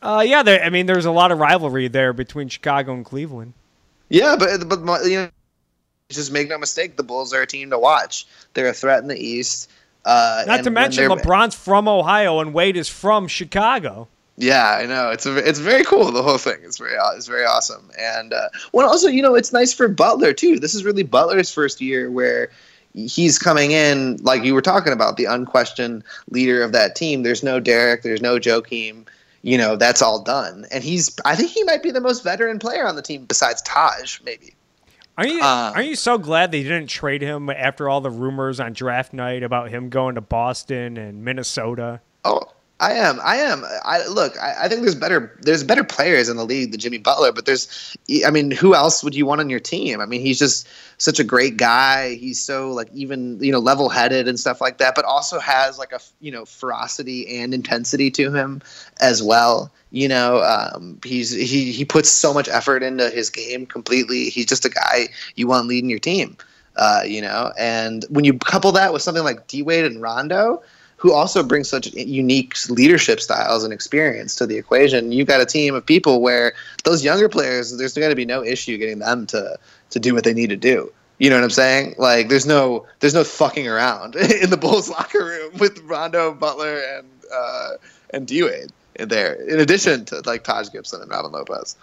uh, 0.02 0.24
yeah, 0.26 0.42
there. 0.42 0.62
I 0.62 0.70
mean, 0.70 0.86
there's 0.86 1.06
a 1.06 1.10
lot 1.10 1.32
of 1.32 1.38
rivalry 1.38 1.88
there 1.88 2.12
between 2.12 2.48
Chicago 2.48 2.94
and 2.94 3.04
Cleveland. 3.04 3.54
Yeah, 4.08 4.36
but 4.38 4.68
but 4.68 5.04
you 5.04 5.16
know, 5.16 5.30
just 6.08 6.32
make 6.32 6.48
no 6.48 6.58
mistake, 6.58 6.96
the 6.96 7.02
Bulls 7.02 7.32
are 7.32 7.42
a 7.42 7.46
team 7.46 7.70
to 7.70 7.78
watch. 7.78 8.26
They're 8.54 8.68
a 8.68 8.72
threat 8.72 9.02
in 9.02 9.08
the 9.08 9.18
East. 9.18 9.70
Uh, 10.04 10.44
Not 10.46 10.64
to 10.64 10.70
mention 10.70 11.10
LeBron's 11.10 11.54
from 11.54 11.86
Ohio 11.86 12.40
and 12.40 12.54
Wade 12.54 12.76
is 12.76 12.88
from 12.88 13.28
Chicago. 13.28 14.08
Yeah, 14.38 14.78
I 14.80 14.86
know. 14.86 15.10
It's 15.10 15.26
a, 15.26 15.36
it's 15.36 15.58
very 15.58 15.84
cool. 15.84 16.12
The 16.12 16.22
whole 16.22 16.38
thing 16.38 16.60
is 16.62 16.78
very 16.78 16.96
it's 17.14 17.26
very 17.26 17.44
awesome. 17.44 17.90
And 17.98 18.32
uh, 18.32 18.48
well, 18.72 18.88
also 18.88 19.08
you 19.08 19.20
know 19.20 19.34
it's 19.34 19.52
nice 19.52 19.74
for 19.74 19.88
Butler 19.88 20.32
too. 20.32 20.58
This 20.58 20.74
is 20.74 20.84
really 20.84 21.02
Butler's 21.02 21.52
first 21.52 21.80
year 21.80 22.10
where 22.10 22.50
he's 22.94 23.38
coming 23.38 23.72
in 23.72 24.16
like 24.18 24.44
you 24.44 24.54
were 24.54 24.62
talking 24.62 24.92
about 24.92 25.16
the 25.16 25.24
unquestioned 25.24 26.04
leader 26.30 26.62
of 26.62 26.72
that 26.72 26.94
team. 26.94 27.24
There's 27.24 27.42
no 27.42 27.60
Derrick. 27.60 28.02
There's 28.02 28.22
no 28.22 28.38
Joakim. 28.38 29.06
You 29.42 29.58
know 29.58 29.76
that's 29.76 30.02
all 30.02 30.22
done. 30.22 30.66
And 30.70 30.82
he's 30.82 31.16
I 31.24 31.36
think 31.36 31.50
he 31.50 31.64
might 31.64 31.82
be 31.82 31.90
the 31.90 32.00
most 32.00 32.24
veteran 32.24 32.58
player 32.58 32.86
on 32.86 32.96
the 32.96 33.02
team 33.02 33.24
besides 33.24 33.62
Taj 33.62 34.20
maybe. 34.22 34.54
Are 35.16 35.26
you 35.26 35.40
uh, 35.40 35.72
are 35.74 35.82
you 35.82 35.96
so 35.96 36.18
glad 36.18 36.52
they 36.52 36.62
didn't 36.62 36.86
trade 36.86 37.22
him 37.22 37.50
after 37.50 37.88
all 37.88 38.00
the 38.00 38.10
rumors 38.10 38.60
on 38.60 38.72
draft 38.72 39.12
night 39.12 39.42
about 39.42 39.70
him 39.70 39.88
going 39.88 40.14
to 40.14 40.20
Boston 40.20 40.96
and 40.96 41.24
Minnesota? 41.24 42.00
Oh, 42.24 42.42
I 42.80 42.92
am. 42.92 43.18
I 43.24 43.36
am. 43.38 43.64
I 43.84 44.06
look. 44.06 44.38
I, 44.40 44.54
I, 44.64 44.68
think 44.68 44.82
there's 44.82 44.94
better. 44.94 45.36
There's 45.42 45.64
better 45.64 45.82
players 45.82 46.28
in 46.28 46.36
the 46.36 46.44
league 46.44 46.70
than 46.70 46.78
Jimmy 46.78 46.98
Butler, 46.98 47.32
but 47.32 47.44
there's. 47.44 47.96
I 48.24 48.30
mean, 48.30 48.52
who 48.52 48.72
else 48.72 49.02
would 49.02 49.16
you 49.16 49.26
want 49.26 49.40
on 49.40 49.50
your 49.50 49.58
team? 49.58 50.00
I 50.00 50.06
mean, 50.06 50.20
he's 50.20 50.38
just 50.38 50.68
such 50.96 51.18
a 51.18 51.24
great 51.24 51.56
guy. 51.56 52.14
He's 52.14 52.40
so 52.40 52.70
like 52.70 52.88
even 52.94 53.42
you 53.42 53.50
know 53.50 53.58
level 53.58 53.88
headed 53.88 54.28
and 54.28 54.38
stuff 54.38 54.60
like 54.60 54.78
that, 54.78 54.94
but 54.94 55.04
also 55.04 55.40
has 55.40 55.76
like 55.76 55.90
a 55.92 55.98
you 56.20 56.30
know 56.30 56.44
ferocity 56.44 57.40
and 57.40 57.52
intensity 57.52 58.12
to 58.12 58.32
him 58.32 58.62
as 59.00 59.24
well. 59.24 59.72
You 59.90 60.06
know, 60.06 60.40
um, 60.44 61.00
he's 61.04 61.32
he 61.32 61.72
he 61.72 61.84
puts 61.84 62.08
so 62.08 62.32
much 62.32 62.48
effort 62.48 62.84
into 62.84 63.10
his 63.10 63.28
game 63.28 63.66
completely. 63.66 64.30
He's 64.30 64.46
just 64.46 64.64
a 64.64 64.70
guy 64.70 65.08
you 65.34 65.48
want 65.48 65.66
leading 65.66 65.90
your 65.90 65.98
team. 65.98 66.36
Uh, 66.76 67.02
you 67.04 67.22
know, 67.22 67.52
and 67.58 68.04
when 68.08 68.24
you 68.24 68.38
couple 68.38 68.70
that 68.70 68.92
with 68.92 69.02
something 69.02 69.24
like 69.24 69.48
D 69.48 69.62
Wade 69.62 69.84
and 69.84 70.00
Rondo 70.00 70.62
who 70.98 71.12
also 71.12 71.42
bring 71.44 71.64
such 71.64 71.92
unique 71.94 72.56
leadership 72.68 73.20
styles 73.20 73.62
and 73.64 73.72
experience 73.72 74.34
to 74.34 74.46
the 74.46 74.56
equation. 74.56 75.12
You've 75.12 75.28
got 75.28 75.40
a 75.40 75.46
team 75.46 75.74
of 75.74 75.86
people 75.86 76.20
where 76.20 76.52
those 76.84 77.04
younger 77.04 77.28
players, 77.28 77.76
there's 77.76 77.94
going 77.94 78.10
to 78.10 78.16
be 78.16 78.26
no 78.26 78.44
issue 78.44 78.76
getting 78.76 78.98
them 78.98 79.26
to 79.28 79.58
to 79.90 80.00
do 80.00 80.12
what 80.12 80.24
they 80.24 80.34
need 80.34 80.50
to 80.50 80.56
do. 80.56 80.92
You 81.18 81.30
know 81.30 81.36
what 81.36 81.44
I'm 81.44 81.50
saying? 81.50 81.94
Like, 81.98 82.28
there's 82.28 82.46
no 82.46 82.84
there's 82.98 83.14
no 83.14 83.24
fucking 83.24 83.66
around 83.66 84.16
in 84.42 84.50
the 84.50 84.56
Bulls 84.56 84.90
locker 84.90 85.24
room 85.24 85.56
with 85.58 85.80
Rondo, 85.84 86.34
Butler, 86.34 86.80
and 86.96 87.06
uh, 87.32 87.70
and 88.10 88.26
D 88.26 88.42
Wade 88.42 88.72
in 88.96 89.08
there. 89.08 89.34
In 89.34 89.60
addition 89.60 90.04
to 90.06 90.22
like 90.26 90.42
Taj 90.42 90.70
Gibson 90.70 91.00
and 91.00 91.10
Robin 91.10 91.30
Lopez. 91.30 91.76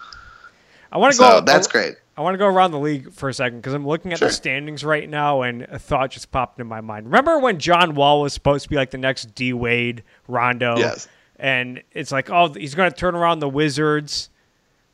I 0.92 0.98
want 0.98 1.14
to 1.14 1.18
so 1.18 1.40
go. 1.40 1.42
That's 1.42 1.68
great. 1.68 1.96
I 2.18 2.22
want 2.22 2.34
to 2.34 2.38
go 2.38 2.48
around 2.48 2.72
the 2.72 2.80
league 2.80 3.12
for 3.12 3.28
a 3.28 3.34
second 3.34 3.60
because 3.60 3.74
I'm 3.74 3.86
looking 3.86 4.14
at 4.14 4.20
sure. 4.20 4.30
the 4.30 4.34
standings 4.34 4.86
right 4.86 5.10
now, 5.10 5.42
and 5.42 5.64
a 5.64 5.78
thought 5.78 6.12
just 6.12 6.32
popped 6.32 6.60
in 6.60 6.68
my 6.68 6.82
mind. 6.82 7.08
Remember 7.08 7.40
when 7.40 7.60
John 7.60 7.94
Wall 7.94 8.22
was 8.22 8.34
supposed 8.34 8.64
to 8.64 8.70
be 8.70 8.78
like 8.78 8.92
the 8.92 8.98
next 8.98 9.36
D 9.36 9.52
Wade, 9.52 10.04
Rondo? 10.28 10.78
Yes. 10.78 11.08
And 11.38 11.84
it's 11.92 12.14
like, 12.14 12.30
oh, 12.30 12.54
he's 12.54 12.76
going 12.76 12.90
to 12.90 12.96
turn 12.96 13.16
around 13.16 13.40
the 13.40 13.50
Wizards. 13.50 14.30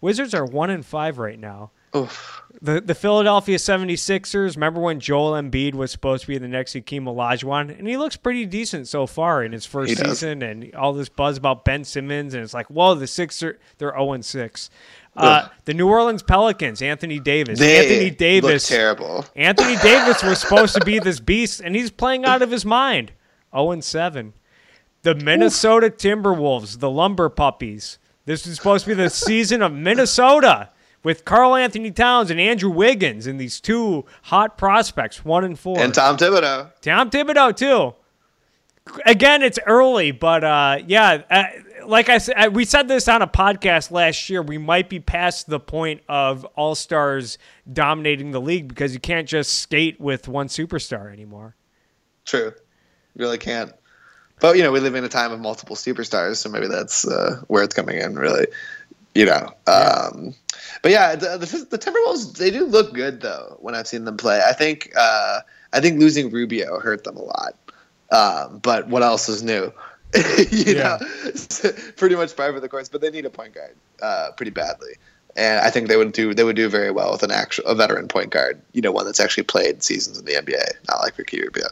Wizards 0.01 0.34
are 0.34 0.45
one 0.45 0.71
and 0.71 0.84
five 0.84 1.19
right 1.19 1.38
now. 1.38 1.69
Oof. 1.95 2.41
The 2.62 2.79
the 2.79 2.95
Philadelphia 2.95 3.57
76ers, 3.57 4.55
remember 4.55 4.79
when 4.79 4.99
Joel 4.99 5.34
Embiid 5.34 5.73
was 5.73 5.91
supposed 5.91 6.21
to 6.21 6.27
be 6.27 6.38
the 6.38 6.47
next 6.47 6.73
Hakeem 6.73 7.05
Olajuwon? 7.05 7.77
And 7.77 7.88
he 7.88 7.97
looks 7.97 8.15
pretty 8.15 8.45
decent 8.45 8.88
so 8.88 9.07
far 9.07 9.43
in 9.43 9.51
his 9.51 9.65
first 9.65 9.97
season 9.97 10.41
and 10.41 10.73
all 10.75 10.93
this 10.93 11.10
buzz 11.10 11.38
about 11.38 11.65
Ben 11.65 11.84
Simmons 11.84 12.34
and 12.34 12.43
it's 12.43 12.53
like, 12.53 12.67
whoa, 12.67 12.95
the 12.95 13.07
Sixers, 13.07 13.57
they're 13.77 13.91
0 13.91 14.21
6. 14.21 14.69
Uh, 15.15 15.50
the 15.65 15.74
New 15.74 15.89
Orleans 15.89 16.24
Pelicans, 16.24 16.82
Anthony 16.82 17.19
Davis. 17.19 17.60
They 17.60 17.80
Anthony 17.80 18.10
Davis. 18.12 18.67
terrible. 18.67 19.26
Anthony 19.36 19.76
Davis 19.78 20.24
was 20.24 20.39
supposed 20.39 20.74
to 20.76 20.86
be 20.86 21.00
this 21.00 21.19
beast, 21.19 21.60
and 21.60 21.76
he's 21.76 21.91
playing 21.91 22.26
out 22.26 22.41
of 22.41 22.50
his 22.52 22.65
mind. 22.65 23.12
0 23.54 23.71
and 23.71 23.84
7. 23.84 24.34
The 25.02 25.15
Minnesota. 25.15 25.89
Timberwolves, 25.89 26.80
the 26.80 26.89
Lumber 26.89 27.28
Puppies. 27.30 28.00
This 28.26 28.47
is 28.47 28.56
supposed 28.56 28.86
to 28.86 28.91
be 28.91 28.93
the 28.95 29.10
season 29.10 29.62
of 29.62 29.74
Minnesota 29.74 30.69
with 31.04 31.26
Karl-Anthony 31.26 31.91
Towns 31.91 32.30
and 32.32 32.39
Andrew 32.39 32.69
Wiggins 32.69 33.28
and 33.28 33.39
these 33.39 33.60
two 33.60 34.06
hot 34.24 34.58
prospects, 34.58 35.26
one 35.26 35.43
and 35.43 35.60
four. 35.60 35.80
And 35.80 35.93
Tom 35.93 36.17
Thibodeau. 36.17 36.71
Tom 36.82 37.10
Thibodeau, 37.10 37.56
too. 37.56 37.95
Again, 39.06 39.41
it's 39.41 39.60
early, 39.65 40.12
but 40.12 40.43
uh, 40.43 40.80
yeah, 40.86 41.21
uh, 41.30 41.43
like 41.86 42.10
I 42.10 42.17
said, 42.17 42.56
we 42.56 42.65
said 42.65 42.88
this 42.88 43.08
on 43.08 43.21
a 43.21 43.27
podcast 43.27 43.91
last 43.91 44.30
year. 44.30 44.41
We 44.41 44.58
might 44.58 44.89
be 44.89 44.99
past 44.99 45.47
the 45.47 45.60
point 45.60 46.01
of 46.08 46.45
all 46.56 46.75
stars 46.75 47.38
dominating 47.71 48.32
the 48.32 48.41
league 48.41 48.67
because 48.67 48.93
you 48.93 48.99
can't 48.99 49.27
just 49.27 49.62
skate 49.62 49.99
with 49.99 50.27
one 50.27 50.47
superstar 50.47 51.12
anymore. 51.12 51.56
True, 52.25 52.54
you 53.15 53.19
really 53.19 53.38
can't. 53.38 53.73
But 54.39 54.58
you 54.58 54.63
know, 54.63 54.71
we 54.71 54.80
live 54.80 54.95
in 54.95 55.04
a 55.04 55.10
time 55.10 55.32
of 55.32 55.39
multiple 55.39 55.75
superstars, 55.75 56.38
so 56.38 56.49
maybe 56.49 56.67
that's 56.67 57.08
uh, 57.08 57.41
where 57.47 57.63
it's 57.63 57.75
coming 57.75 57.97
in. 57.97 58.15
Really, 58.15 58.47
you 59.13 59.25
know. 59.25 59.49
Um, 59.67 60.34
but 60.82 60.91
yeah, 60.91 61.15
the, 61.15 61.38
the, 61.38 61.67
the, 61.69 61.77
Timberwolves 61.77 62.38
they 62.38 62.49
do 62.49 62.65
look 62.65 62.93
good 62.93 63.21
though 63.21 63.58
when 63.60 63.75
I've 63.75 63.88
seen 63.88 64.06
them 64.06 64.17
play. 64.17 64.41
I 64.43 64.54
think 64.54 64.91
uh, 64.97 65.41
I 65.73 65.80
think 65.80 65.99
losing 65.99 66.32
Rubio 66.32 66.80
hurt 66.80 67.04
them 67.04 67.17
a 67.17 67.21
lot. 67.21 67.56
Um, 68.12 68.60
but 68.60 68.88
what 68.88 69.04
else 69.04 69.30
is 69.30 69.43
new? 69.43 69.71
you 70.52 70.74
yeah. 70.74 70.97
know, 71.00 71.71
pretty 71.95 72.15
much 72.15 72.36
par 72.36 72.52
for 72.52 72.60
the 72.60 72.67
course. 72.67 72.89
But 72.89 73.02
they 73.02 73.10
need 73.10 73.26
a 73.26 73.30
point 73.30 73.54
guard 73.54 73.76
uh, 74.02 74.32
pretty 74.36 74.52
badly, 74.52 74.93
and 75.38 75.65
I 75.65 75.69
think 75.69 75.88
they 75.88 75.95
would 75.95 76.12
do 76.12 76.34
they 76.34 76.43
would 76.43 76.58
do 76.58 76.67
very 76.67 76.91
well 76.91 77.12
with 77.12 77.24
an 77.24 77.32
actual 77.32 77.65
a 77.65 77.76
veteran 77.76 78.10
point 78.10 78.30
guard. 78.30 78.62
You 78.74 78.82
know, 78.82 78.91
one 78.91 79.06
that's 79.06 79.21
actually 79.21 79.43
played 79.43 79.84
seasons 79.84 80.19
in 80.19 80.26
the 80.26 80.34
NBA, 80.34 80.88
not 80.89 81.00
like 81.00 81.17
Ricky 81.17 81.41
Rubio. 81.41 81.67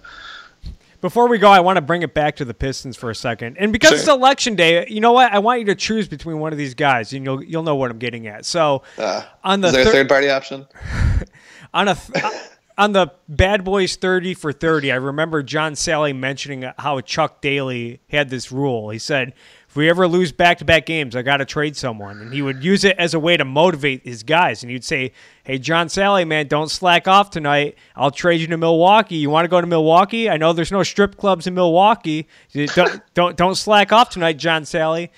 Before 1.02 1.30
we 1.30 1.38
go, 1.38 1.50
I 1.50 1.62
want 1.62 1.78
to 1.78 1.82
bring 1.82 2.02
it 2.02 2.14
back 2.14 2.36
to 2.38 2.46
the 2.46 2.54
Pistons 2.54 2.98
for 2.98 3.10
a 3.10 3.16
second, 3.16 3.58
and 3.58 3.74
because 3.74 3.92
sure. 3.92 4.00
it's 4.00 4.08
election 4.08 4.56
day, 4.56 4.86
you 4.90 5.00
know 5.02 5.14
what? 5.14 5.32
I 5.32 5.40
want 5.40 5.60
you 5.60 5.66
to 5.68 5.76
choose 5.76 6.08
between 6.08 6.40
one 6.40 6.52
of 6.54 6.58
these 6.58 6.74
guys, 6.74 7.12
and 7.12 7.26
you'll 7.26 7.44
you'll 7.44 7.64
know 7.64 7.76
what 7.76 7.92
I'm 7.92 8.00
getting 8.00 8.28
at. 8.28 8.46
So, 8.46 8.84
uh, 8.98 9.24
on 9.44 9.60
the 9.62 9.68
is 9.68 9.74
there 9.74 9.84
thir- 9.84 9.90
a 9.90 9.94
third 9.94 10.10
party 10.10 10.30
option? 10.30 10.68
on 11.74 11.90
a 11.90 11.96
th- 11.96 12.24
on 12.80 12.94
the 12.94 13.12
Bad 13.28 13.66
Boys 13.66 13.98
30 13.98 14.34
for 14.36 14.54
30, 14.54 14.94
I 14.94 14.96
remember 14.96 15.44
John 15.44 15.74
Salley 15.74 16.16
mentioning 16.16 16.72
how 16.80 17.02
Chuck 17.02 17.42
Daly 17.42 18.00
had 18.10 18.30
this 18.30 18.54
rule. 18.54 18.90
He 18.90 19.00
said, 19.00 19.34
if 19.68 19.76
we 19.76 19.90
ever 19.90 20.08
lose 20.08 20.32
back 20.32 20.60
to 20.60 20.66
back 20.66 20.86
games, 20.86 21.14
I 21.14 21.22
got 21.22 21.38
to 21.38 21.46
trade 21.46 21.76
someone. 21.76 22.22
And 22.22 22.34
he 22.34 22.42
would 22.42 22.64
use 22.64 22.86
it 22.86 22.98
as 22.98 23.14
a 23.14 23.20
way 23.20 23.36
to 23.36 23.44
motivate 23.44 24.04
his 24.06 24.24
guys. 24.24 24.64
And 24.64 24.72
he'd 24.72 24.86
say, 24.86 25.12
Hey, 25.44 25.60
John 25.60 25.88
Salley, 25.88 26.26
man, 26.26 26.48
don't 26.48 26.72
slack 26.72 27.08
off 27.08 27.30
tonight. 27.30 27.78
I'll 27.98 28.12
trade 28.12 28.40
you 28.40 28.48
to 28.48 28.58
Milwaukee. 28.58 29.18
You 29.18 29.30
want 29.30 29.44
to 29.44 29.50
go 29.50 29.60
to 29.60 29.68
Milwaukee? 29.68 30.30
I 30.30 30.38
know 30.38 30.54
there's 30.54 30.72
no 30.72 30.82
strip 30.82 31.18
clubs 31.18 31.48
in 31.48 31.54
Milwaukee. 31.54 32.28
Don't, 32.54 33.02
don't, 33.14 33.36
don't 33.36 33.56
slack 33.56 33.92
off 33.92 34.10
tonight, 34.10 34.38
John 34.38 34.64
Salley. 34.64 35.10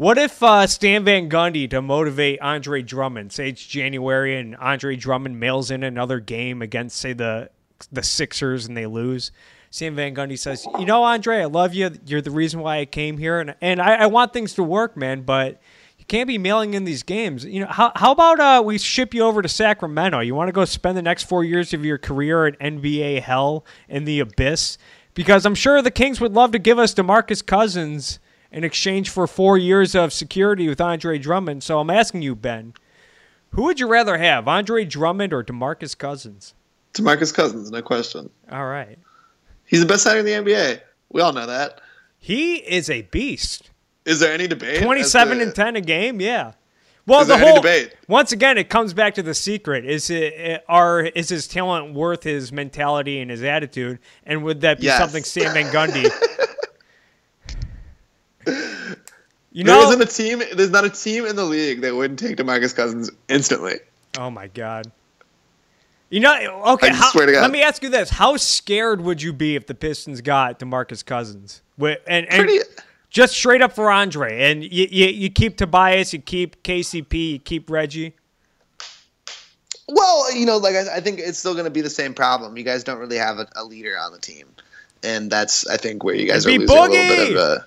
What 0.00 0.16
if 0.16 0.42
uh, 0.42 0.66
Stan 0.66 1.04
Van 1.04 1.28
Gundy 1.28 1.68
to 1.68 1.82
motivate 1.82 2.40
Andre 2.40 2.80
Drummond? 2.80 3.34
Say 3.34 3.50
it's 3.50 3.66
January 3.66 4.34
and 4.38 4.56
Andre 4.56 4.96
Drummond 4.96 5.38
mails 5.38 5.70
in 5.70 5.82
another 5.82 6.20
game 6.20 6.62
against, 6.62 6.96
say, 6.96 7.12
the 7.12 7.50
the 7.92 8.02
Sixers 8.02 8.64
and 8.64 8.74
they 8.74 8.86
lose. 8.86 9.30
Stan 9.68 9.94
Van 9.94 10.14
Gundy 10.14 10.38
says, 10.38 10.66
"You 10.78 10.86
know, 10.86 11.02
Andre, 11.02 11.42
I 11.42 11.44
love 11.44 11.74
you. 11.74 11.90
You're 12.06 12.22
the 12.22 12.30
reason 12.30 12.60
why 12.60 12.78
I 12.78 12.86
came 12.86 13.18
here, 13.18 13.40
and 13.40 13.54
and 13.60 13.78
I, 13.78 13.96
I 13.96 14.06
want 14.06 14.32
things 14.32 14.54
to 14.54 14.62
work, 14.62 14.96
man. 14.96 15.20
But 15.20 15.60
you 15.98 16.06
can't 16.06 16.26
be 16.26 16.38
mailing 16.38 16.72
in 16.72 16.84
these 16.84 17.02
games. 17.02 17.44
You 17.44 17.60
know, 17.60 17.70
how 17.70 17.92
how 17.94 18.12
about 18.12 18.40
uh, 18.40 18.62
we 18.64 18.78
ship 18.78 19.12
you 19.12 19.24
over 19.24 19.42
to 19.42 19.50
Sacramento? 19.50 20.20
You 20.20 20.34
want 20.34 20.48
to 20.48 20.52
go 20.52 20.64
spend 20.64 20.96
the 20.96 21.02
next 21.02 21.24
four 21.24 21.44
years 21.44 21.74
of 21.74 21.84
your 21.84 21.98
career 21.98 22.46
at 22.46 22.58
NBA 22.58 23.20
hell 23.20 23.66
in 23.86 24.06
the 24.06 24.20
abyss? 24.20 24.78
Because 25.12 25.44
I'm 25.44 25.54
sure 25.54 25.82
the 25.82 25.90
Kings 25.90 26.22
would 26.22 26.32
love 26.32 26.52
to 26.52 26.58
give 26.58 26.78
us 26.78 26.94
DeMarcus 26.94 27.44
Cousins." 27.44 28.18
In 28.52 28.64
exchange 28.64 29.10
for 29.10 29.26
four 29.26 29.56
years 29.56 29.94
of 29.94 30.12
security 30.12 30.68
with 30.68 30.80
Andre 30.80 31.18
Drummond. 31.18 31.62
So 31.62 31.78
I'm 31.78 31.90
asking 31.90 32.22
you, 32.22 32.34
Ben, 32.34 32.74
who 33.50 33.62
would 33.64 33.78
you 33.78 33.86
rather 33.86 34.18
have, 34.18 34.48
Andre 34.48 34.84
Drummond 34.84 35.32
or 35.32 35.44
DeMarcus 35.44 35.96
Cousins? 35.96 36.54
DeMarcus 36.94 37.32
Cousins, 37.32 37.70
no 37.70 37.82
question. 37.82 38.28
All 38.50 38.66
right. 38.66 38.98
He's 39.64 39.80
the 39.80 39.86
best 39.86 40.02
center 40.02 40.18
in 40.18 40.26
the 40.26 40.32
NBA. 40.32 40.80
We 41.10 41.20
all 41.20 41.32
know 41.32 41.46
that. 41.46 41.80
He 42.18 42.56
is 42.56 42.90
a 42.90 43.02
beast. 43.02 43.70
Is 44.04 44.18
there 44.18 44.32
any 44.32 44.48
debate? 44.48 44.82
27 44.82 45.38
to, 45.38 45.44
and 45.44 45.54
10 45.54 45.76
a 45.76 45.80
game, 45.80 46.20
yeah. 46.20 46.52
Well, 47.06 47.24
the 47.24 47.38
whole 47.38 47.56
debate? 47.56 47.94
once 48.08 48.32
again, 48.32 48.58
it 48.58 48.68
comes 48.68 48.94
back 48.94 49.14
to 49.14 49.22
the 49.22 49.34
secret: 49.34 49.84
is 49.84 50.10
it 50.10 50.34
eh, 50.36 50.58
are 50.68 51.00
is 51.00 51.28
his 51.28 51.48
talent 51.48 51.94
worth 51.94 52.22
his 52.22 52.52
mentality 52.52 53.20
and 53.20 53.30
his 53.30 53.42
attitude, 53.42 53.98
and 54.24 54.44
would 54.44 54.60
that 54.60 54.78
be 54.78 54.84
yes. 54.84 54.98
something 54.98 55.24
Stan 55.24 55.52
Van 55.52 55.72
Gundy 55.72 56.08
You 59.52 59.64
know, 59.64 59.80
there 59.80 60.00
isn't 60.00 60.02
a 60.02 60.06
team. 60.06 60.42
There's 60.56 60.70
not 60.70 60.84
a 60.84 60.90
team 60.90 61.26
in 61.26 61.36
the 61.36 61.44
league 61.44 61.80
that 61.80 61.94
wouldn't 61.94 62.18
take 62.18 62.36
Demarcus 62.36 62.74
Cousins 62.74 63.10
instantly. 63.28 63.80
Oh 64.18 64.30
my 64.30 64.46
god. 64.48 64.90
You 66.10 66.18
know, 66.18 66.62
okay. 66.74 66.90
How, 66.92 67.10
let 67.14 67.50
me 67.50 67.62
ask 67.62 67.82
you 67.82 67.88
this: 67.88 68.10
How 68.10 68.36
scared 68.36 69.00
would 69.00 69.22
you 69.22 69.32
be 69.32 69.54
if 69.54 69.66
the 69.66 69.74
Pistons 69.74 70.20
got 70.20 70.58
Demarcus 70.58 71.04
Cousins? 71.04 71.62
With 71.78 72.00
And, 72.06 72.26
and 72.26 72.46
Pretty, 72.46 72.64
just 73.10 73.34
straight 73.34 73.62
up 73.62 73.72
for 73.72 73.90
Andre, 73.90 74.50
and 74.50 74.62
you, 74.64 74.88
you, 74.90 75.06
you 75.06 75.30
keep 75.30 75.56
Tobias, 75.56 76.12
you 76.12 76.20
keep 76.20 76.62
KCP, 76.64 77.32
you 77.32 77.38
keep 77.38 77.70
Reggie. 77.70 78.14
Well, 79.88 80.32
you 80.34 80.46
know, 80.46 80.56
like 80.58 80.74
I, 80.74 80.96
I 80.96 81.00
think 81.00 81.18
it's 81.18 81.38
still 81.38 81.54
going 81.54 81.64
to 81.64 81.70
be 81.70 81.80
the 81.80 81.90
same 81.90 82.14
problem. 82.14 82.56
You 82.56 82.64
guys 82.64 82.84
don't 82.84 82.98
really 82.98 83.16
have 83.16 83.38
a, 83.38 83.48
a, 83.56 83.64
leader 83.64 83.96
on 83.98 84.12
the 84.12 84.18
team, 84.18 84.46
and 85.02 85.30
that's 85.30 85.66
I 85.68 85.76
think 85.76 86.04
where 86.04 86.14
you 86.14 86.26
guys 86.26 86.46
It'd 86.46 86.56
are 86.56 86.60
losing 86.60 86.76
Boogie. 86.76 86.86
a 86.86 87.08
little 87.08 87.26
bit 87.26 87.36
of 87.36 87.36
a 87.36 87.66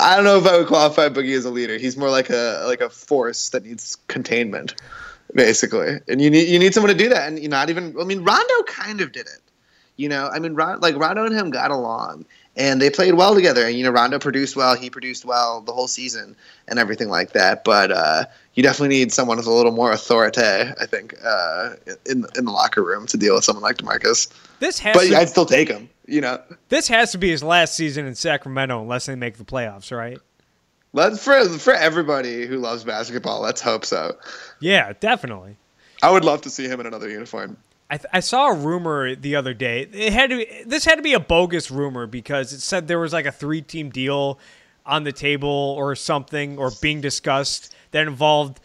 I 0.00 0.14
don't 0.14 0.24
know 0.24 0.38
if 0.38 0.46
I 0.46 0.58
would 0.58 0.68
qualify 0.68 1.08
Boogie 1.08 1.36
as 1.36 1.44
a 1.44 1.50
leader. 1.50 1.76
He's 1.78 1.96
more 1.96 2.10
like 2.10 2.30
a 2.30 2.64
like 2.66 2.80
a 2.80 2.88
force 2.88 3.48
that 3.50 3.64
needs 3.64 3.96
containment, 4.08 4.74
basically. 5.34 5.98
And 6.08 6.20
you 6.20 6.30
need 6.30 6.48
you 6.48 6.58
need 6.58 6.72
someone 6.74 6.92
to 6.92 6.98
do 6.98 7.08
that. 7.08 7.28
And 7.28 7.38
you're 7.38 7.50
not 7.50 7.70
even. 7.70 7.94
I 8.00 8.04
mean, 8.04 8.22
Rondo 8.22 8.62
kind 8.66 9.00
of 9.00 9.12
did 9.12 9.26
it. 9.26 9.40
You 9.96 10.08
know, 10.08 10.28
I 10.32 10.40
mean, 10.40 10.54
Ron, 10.54 10.80
like 10.80 10.96
Rondo 10.96 11.24
and 11.24 11.34
him 11.34 11.50
got 11.50 11.70
along, 11.70 12.24
and 12.56 12.82
they 12.82 12.90
played 12.90 13.14
well 13.14 13.34
together. 13.34 13.66
And 13.66 13.76
you 13.76 13.84
know, 13.84 13.90
Rondo 13.90 14.18
produced 14.18 14.56
well, 14.56 14.76
he 14.76 14.90
produced 14.90 15.24
well 15.24 15.60
the 15.60 15.72
whole 15.72 15.86
season, 15.86 16.34
and 16.66 16.78
everything 16.78 17.08
like 17.08 17.32
that. 17.32 17.62
But 17.62 17.92
uh, 17.92 18.24
you 18.54 18.62
definitely 18.62 18.96
need 18.96 19.12
someone 19.12 19.36
with 19.36 19.46
a 19.46 19.52
little 19.52 19.72
more 19.72 19.92
authority, 19.92 20.40
I 20.40 20.86
think, 20.86 21.14
uh, 21.24 21.74
in 22.06 22.26
in 22.36 22.44
the 22.44 22.50
locker 22.50 22.82
room 22.82 23.06
to 23.06 23.16
deal 23.16 23.34
with 23.34 23.44
someone 23.44 23.62
like 23.62 23.76
Demarcus. 23.76 24.32
This 24.58 24.78
has, 24.80 24.96
But 24.96 25.08
to, 25.08 25.16
I'd 25.16 25.28
still 25.28 25.46
take 25.46 25.68
him. 25.68 25.88
You 26.06 26.20
know, 26.20 26.42
this 26.68 26.88
has 26.88 27.12
to 27.12 27.18
be 27.18 27.30
his 27.30 27.42
last 27.42 27.74
season 27.74 28.06
in 28.06 28.14
Sacramento 28.14 28.80
unless 28.80 29.06
they 29.06 29.14
make 29.14 29.38
the 29.38 29.44
playoffs, 29.44 29.94
right? 29.96 30.18
let's 30.94 31.22
for 31.22 31.46
for 31.58 31.74
everybody 31.74 32.46
who 32.46 32.56
loves 32.56 32.84
basketball. 32.84 33.42
Let's 33.42 33.60
hope 33.60 33.84
so. 33.84 34.16
Yeah, 34.60 34.94
definitely. 34.98 35.56
I 36.02 36.10
would 36.10 36.24
love 36.24 36.40
to 36.42 36.50
see 36.50 36.66
him 36.66 36.80
in 36.80 36.86
another 36.86 37.10
uniform. 37.10 37.58
I, 37.90 37.98
th- 37.98 38.06
I 38.12 38.20
saw 38.20 38.48
a 38.48 38.54
rumor 38.54 39.14
the 39.14 39.36
other 39.36 39.52
day. 39.52 39.82
It 39.92 40.12
had 40.12 40.30
to 40.30 40.38
be, 40.38 40.62
this 40.64 40.84
had 40.84 40.96
to 40.96 41.02
be 41.02 41.12
a 41.12 41.20
bogus 41.20 41.70
rumor 41.70 42.06
because 42.06 42.52
it 42.52 42.60
said 42.60 42.88
there 42.88 42.98
was 42.98 43.12
like 43.12 43.26
a 43.26 43.32
three 43.32 43.60
team 43.60 43.90
deal 43.90 44.38
on 44.86 45.04
the 45.04 45.12
table 45.12 45.48
or 45.48 45.94
something 45.94 46.58
or 46.58 46.70
being 46.80 47.00
discussed 47.00 47.74
that 47.90 48.06
involved 48.06 48.60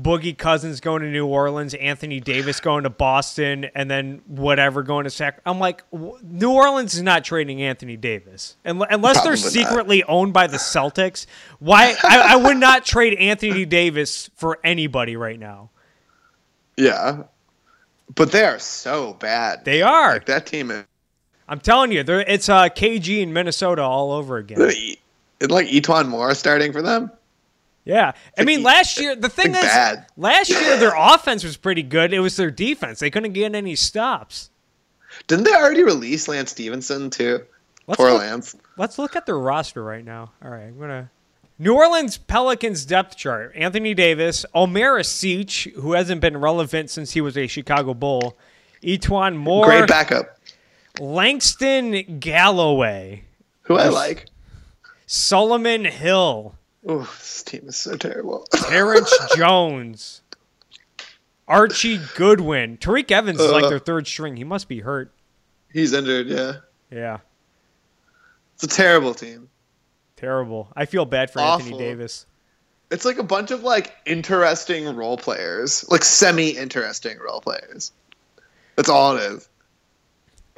Boogie 0.00 0.36
Cousins 0.36 0.80
going 0.80 1.02
to 1.02 1.10
New 1.10 1.26
Orleans, 1.26 1.74
Anthony 1.74 2.18
Davis 2.18 2.60
going 2.60 2.84
to 2.84 2.90
Boston, 2.90 3.66
and 3.74 3.90
then 3.90 4.22
whatever 4.26 4.82
going 4.82 5.04
to 5.04 5.10
Sac. 5.10 5.40
I'm 5.44 5.58
like, 5.58 5.88
w- 5.90 6.16
New 6.22 6.50
Orleans 6.50 6.94
is 6.94 7.02
not 7.02 7.24
trading 7.24 7.60
Anthony 7.60 7.98
Davis 7.98 8.56
Unle- 8.64 8.86
unless 8.88 9.16
they're 9.22 9.32
Probably 9.34 9.42
not. 9.42 9.52
secretly 9.68 10.04
owned 10.04 10.32
by 10.32 10.46
the 10.46 10.56
Celtics. 10.56 11.26
Why? 11.58 11.94
I, 12.02 12.32
I 12.32 12.36
would 12.36 12.56
not 12.56 12.86
trade 12.86 13.18
Anthony 13.18 13.66
Davis 13.66 14.30
for 14.34 14.58
anybody 14.64 15.14
right 15.16 15.38
now. 15.38 15.68
Yeah, 16.78 17.24
but 18.14 18.32
they 18.32 18.44
are 18.44 18.58
so 18.58 19.12
bad. 19.14 19.64
They 19.66 19.82
are. 19.82 20.14
like 20.14 20.24
that 20.26 20.46
team. 20.46 20.70
Is, 20.70 20.84
I'm 21.46 21.60
telling 21.60 21.92
you, 21.92 22.00
it's 22.00 22.48
uh, 22.48 22.70
KG 22.70 23.20
in 23.20 23.34
Minnesota 23.34 23.82
all 23.82 24.10
over 24.12 24.38
again. 24.38 24.56
it's 24.58 25.50
like 25.52 25.66
E'Twaun 25.66 26.08
Moore 26.08 26.34
starting 26.34 26.72
for 26.72 26.80
them. 26.80 27.10
Yeah, 27.84 28.12
I 28.38 28.44
mean, 28.44 28.62
last 28.62 29.00
year 29.00 29.16
the 29.16 29.28
thing 29.30 29.52
like 29.52 29.64
is, 29.64 29.70
bad. 29.70 30.06
last 30.16 30.50
year 30.60 30.76
their 30.76 30.94
offense 30.96 31.42
was 31.44 31.56
pretty 31.56 31.82
good. 31.82 32.12
It 32.12 32.20
was 32.20 32.36
their 32.36 32.50
defense; 32.50 33.00
they 33.00 33.10
couldn't 33.10 33.32
get 33.32 33.54
any 33.54 33.74
stops. 33.74 34.50
Didn't 35.26 35.44
they 35.44 35.54
already 35.54 35.82
release 35.82 36.28
Lance 36.28 36.52
Stephenson 36.52 37.10
too? 37.10 37.44
Let's 37.86 37.96
Poor 37.98 38.10
look, 38.12 38.20
Lance. 38.20 38.54
let's 38.78 38.98
look 38.98 39.16
at 39.16 39.26
their 39.26 39.38
roster 39.38 39.82
right 39.82 40.04
now. 40.04 40.30
All 40.44 40.50
right, 40.50 40.64
I'm 40.68 40.78
gonna. 40.78 41.10
New 41.58 41.74
Orleans 41.74 42.16
Pelicans 42.18 42.84
depth 42.84 43.16
chart: 43.16 43.52
Anthony 43.56 43.94
Davis, 43.94 44.46
Omer 44.54 45.00
Asik, 45.00 45.72
who 45.74 45.92
hasn't 45.92 46.20
been 46.20 46.36
relevant 46.36 46.88
since 46.90 47.12
he 47.12 47.20
was 47.20 47.36
a 47.36 47.46
Chicago 47.48 47.94
Bull, 47.94 48.36
E'Twaun 48.82 49.36
Moore, 49.36 49.66
Great 49.66 49.88
backup. 49.88 50.38
Langston 51.00 52.18
Galloway, 52.20 53.24
Who 53.62 53.76
I 53.76 53.88
like. 53.88 54.26
Solomon 55.06 55.84
Hill, 55.84 56.54
Oh, 56.86 57.00
this 57.18 57.42
team 57.44 57.62
is 57.68 57.76
so 57.76 57.96
terrible. 57.96 58.44
Terrence 58.52 59.12
Jones, 59.36 60.22
Archie 61.46 62.00
Goodwin, 62.16 62.76
Tyreke 62.78 63.10
Evans 63.10 63.40
is 63.40 63.50
like 63.50 63.64
Uh. 63.64 63.68
their 63.68 63.78
third 63.78 64.06
string. 64.06 64.36
He 64.36 64.44
must 64.44 64.68
be 64.68 64.80
hurt. 64.80 65.12
He's 65.72 65.92
injured. 65.92 66.26
Yeah, 66.26 66.52
Yeah, 66.90 67.18
it's 68.54 68.64
a 68.64 68.68
terrible 68.68 69.14
team. 69.14 69.48
terrible. 70.16 70.68
I 70.76 70.86
feel 70.86 71.04
bad 71.04 71.30
for 71.30 71.40
Awful. 71.40 71.66
Anthony 71.66 71.78
Davis. 71.78 72.26
It's 72.90 73.04
like 73.06 73.18
a 73.18 73.22
bunch 73.22 73.50
of 73.50 73.62
like 73.62 73.94
interesting 74.04 74.94
role 74.94 75.16
players, 75.16 75.84
like 75.88 76.04
semi-interesting 76.04 77.18
role 77.18 77.40
players. 77.40 77.92
That's 78.76 78.88
all 78.90 79.16
it 79.16 79.20
is. 79.22 79.48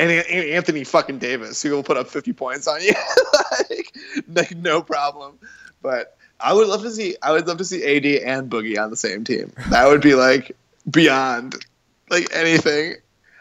And 0.00 0.10
An- 0.10 0.24
An- 0.28 0.48
Anthony 0.54 0.82
fucking 0.82 1.18
Davis, 1.18 1.62
who 1.62 1.70
will 1.70 1.84
put 1.84 1.96
up 1.96 2.08
fifty 2.08 2.32
points 2.32 2.66
on 2.66 2.82
you, 2.82 2.92
like, 3.70 3.94
like 4.28 4.56
no 4.56 4.82
problem. 4.82 5.38
But 5.84 6.16
I 6.40 6.54
would 6.54 6.66
love 6.66 6.80
to 6.82 6.90
see, 6.90 7.14
I 7.22 7.30
would 7.30 7.46
love 7.46 7.58
to 7.58 7.64
see 7.64 7.84
AD 7.84 8.06
and 8.26 8.50
Boogie 8.50 8.82
on 8.82 8.88
the 8.88 8.96
same 8.96 9.22
team. 9.22 9.52
That 9.68 9.86
would 9.86 10.00
be 10.00 10.14
like 10.14 10.56
beyond 10.90 11.62
like 12.08 12.34
anything. 12.34 12.94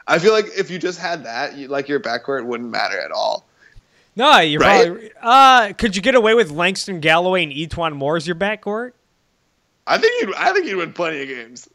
I 0.08 0.20
feel 0.20 0.34
like 0.34 0.48
if 0.58 0.70
you 0.70 0.78
just 0.78 1.00
had 1.00 1.24
that, 1.24 1.56
you, 1.56 1.70
like 1.70 1.88
your 1.88 2.02
backcourt 2.02 2.46
wouldn't 2.46 2.70
matter 2.70 3.00
at 3.00 3.12
all. 3.12 3.48
No, 4.18 4.40
you're 4.40 4.60
Right? 4.60 4.88
probably. 4.88 5.12
Uh, 5.22 5.72
could 5.78 5.96
you 5.96 6.02
get 6.02 6.16
away 6.16 6.34
with 6.34 6.52
Langston 6.52 7.00
Galloway 7.00 7.44
and 7.44 7.54
E'Twaun 7.54 7.96
Moore 7.96 8.18
as 8.18 8.28
your 8.28 8.36
backcourt? 8.36 8.92
I 9.88 9.98
think 9.98 10.22
you'd. 10.22 10.36
I 10.36 10.52
think 10.52 10.68
you'd 10.68 10.76
win 10.78 10.92
plenty 10.92 11.22
of 11.22 11.30
games. 11.30 11.70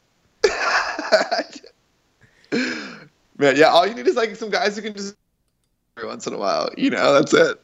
Man, 3.38 3.56
yeah. 3.56 3.68
All 3.68 3.86
you 3.86 3.94
need 3.94 4.06
is 4.06 4.16
like 4.16 4.36
some 4.36 4.50
guys 4.50 4.76
who 4.76 4.82
can 4.82 4.92
just 4.94 5.14
every 5.96 6.08
once 6.08 6.26
in 6.26 6.34
a 6.34 6.38
while. 6.38 6.68
You 6.76 6.90
know, 6.90 7.14
that's 7.14 7.32
it. 7.32 7.58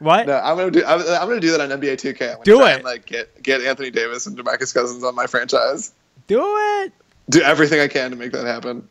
What? 0.00 0.26
No, 0.26 0.34
I'm 0.36 0.56
gonna 0.56 0.70
do. 0.72 0.84
I'm, 0.84 1.00
I'm 1.00 1.28
gonna 1.28 1.40
do 1.40 1.52
that 1.52 1.60
on 1.60 1.68
NBA 1.80 1.94
2K. 1.94 2.36
I'm 2.36 2.42
Do 2.42 2.62
it. 2.64 2.76
And, 2.76 2.84
like 2.84 3.06
get 3.06 3.42
get 3.42 3.60
Anthony 3.60 3.90
Davis 3.90 4.26
and 4.26 4.36
Demarcus 4.36 4.74
Cousins 4.74 5.04
on 5.04 5.14
my 5.14 5.26
franchise. 5.26 5.92
Do 6.26 6.42
it. 6.82 6.92
Do 7.28 7.40
everything 7.42 7.80
I 7.80 7.86
can 7.88 8.10
to 8.10 8.16
make 8.16 8.32
that 8.32 8.44
happen. 8.46 8.88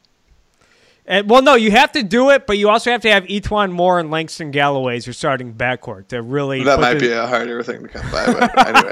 And, 1.06 1.28
well, 1.28 1.42
no, 1.42 1.56
you 1.56 1.72
have 1.72 1.92
to 1.94 2.04
do 2.04 2.30
it, 2.30 2.46
but 2.46 2.60
you 2.60 2.70
also 2.70 2.92
have 2.92 3.02
to 3.02 3.10
have 3.12 3.24
E'Twaun 3.24 3.72
Moore 3.72 4.00
and 4.00 4.12
Langston 4.12 4.52
Galloway 4.52 4.96
as 4.98 5.08
your 5.08 5.16
starting 5.16 5.56
backcourt 5.56 6.10
to 6.10 6.22
really. 6.22 6.64
That 6.64 6.80
might 6.80 6.94
the- 6.96 7.00
be 7.00 7.12
a 7.12 7.26
harder 7.26 7.64
thing 7.64 7.82
to 7.82 7.88
come 7.90 8.10
by. 8.12 8.26
But 8.32 8.68
anyway, 8.68 8.92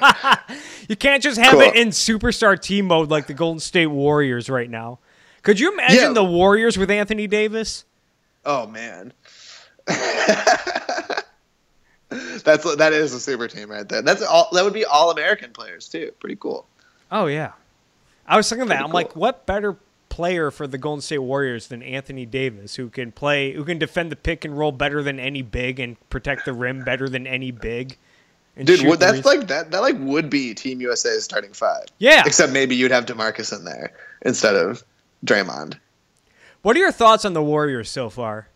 You 0.90 0.96
can't 0.96 1.22
just 1.22 1.38
have 1.40 1.52
Cool. 1.52 1.62
it 1.62 1.76
in 1.76 1.90
superstar 1.90 2.60
team 2.60 2.88
mode 2.88 3.12
like 3.12 3.28
the 3.28 3.36
Golden 3.36 3.60
State 3.60 3.88
Warriors 3.88 4.50
right 4.50 4.70
now. 4.70 4.98
Could 5.44 5.60
you 5.60 5.72
imagine 5.74 5.98
Yeah. 6.00 6.14
the 6.14 6.24
Warriors 6.24 6.76
with 6.78 6.90
Anthony 6.90 7.28
Davis? 7.28 7.86
oh 8.46 8.66
man. 8.66 9.14
That's 12.10 12.76
that 12.76 12.94
is 12.94 13.14
a 13.14 13.20
super 13.20 13.48
team 13.48 13.70
right 13.70 13.88
there. 13.88 14.02
That's 14.02 14.22
all. 14.22 14.50
That 14.54 14.64
would 14.64 14.74
be 14.74 14.86
all 14.86 15.12
American 15.12 15.52
players 15.52 15.90
too. 15.90 16.12
Pretty 16.20 16.38
cool. 16.38 16.66
Oh 17.12 17.26
yeah, 17.26 17.52
I 18.26 18.38
was 18.38 18.48
thinking 18.48 18.70
that. 18.70 18.76
Pretty 18.76 18.86
I'm 18.86 18.94
like, 18.94 19.16
what 19.16 19.46
better 19.46 19.78
player 20.10 20.50
for 20.50 20.66
the 20.68 20.78
Golden 20.78 21.02
State 21.02 21.20
Warriors 21.20 21.68
than 21.68 21.84
Anthony 21.84 22.26
Davis, 22.26 22.76
who 22.76 22.90
can 22.90 23.12
play, 23.12 23.52
who 23.52 23.64
can 23.64 23.78
defend 23.78 24.12
the 24.12 24.16
pick 24.16 24.46
and 24.46 24.58
roll 24.58 24.72
better 24.72 25.04
than 25.04 25.20
any 25.20 25.42
big 25.42 25.80
and 25.80 25.98
protect 26.10 26.46
the 26.46 26.54
rim 26.54 26.84
better 26.84 27.10
than 27.10 27.28
any 27.28 27.52
big. 27.52 27.98
Dude, 28.64 29.00
that's 29.00 29.26
like 29.26 29.48
that. 29.48 29.70
That 29.72 29.82
like 29.82 29.96
would 30.00 30.30
be 30.30 30.54
Team 30.54 30.82
USA's 30.82 31.24
starting 31.24 31.54
five. 31.54 31.86
Yeah. 32.00 32.24
Except 32.26 32.52
maybe 32.52 32.76
you'd 32.76 32.92
have 32.92 33.06
Demarcus 33.06 33.56
in 33.56 33.66
there 33.66 33.94
instead 34.24 34.56
of 34.56 34.84
Draymond. 35.26 35.78
What 36.64 36.76
are 36.76 36.80
your 36.80 36.92
thoughts 36.92 37.24
on 37.24 37.34
the 37.34 37.44
Warriors 37.44 37.90
so 37.90 38.10
far? 38.10 38.48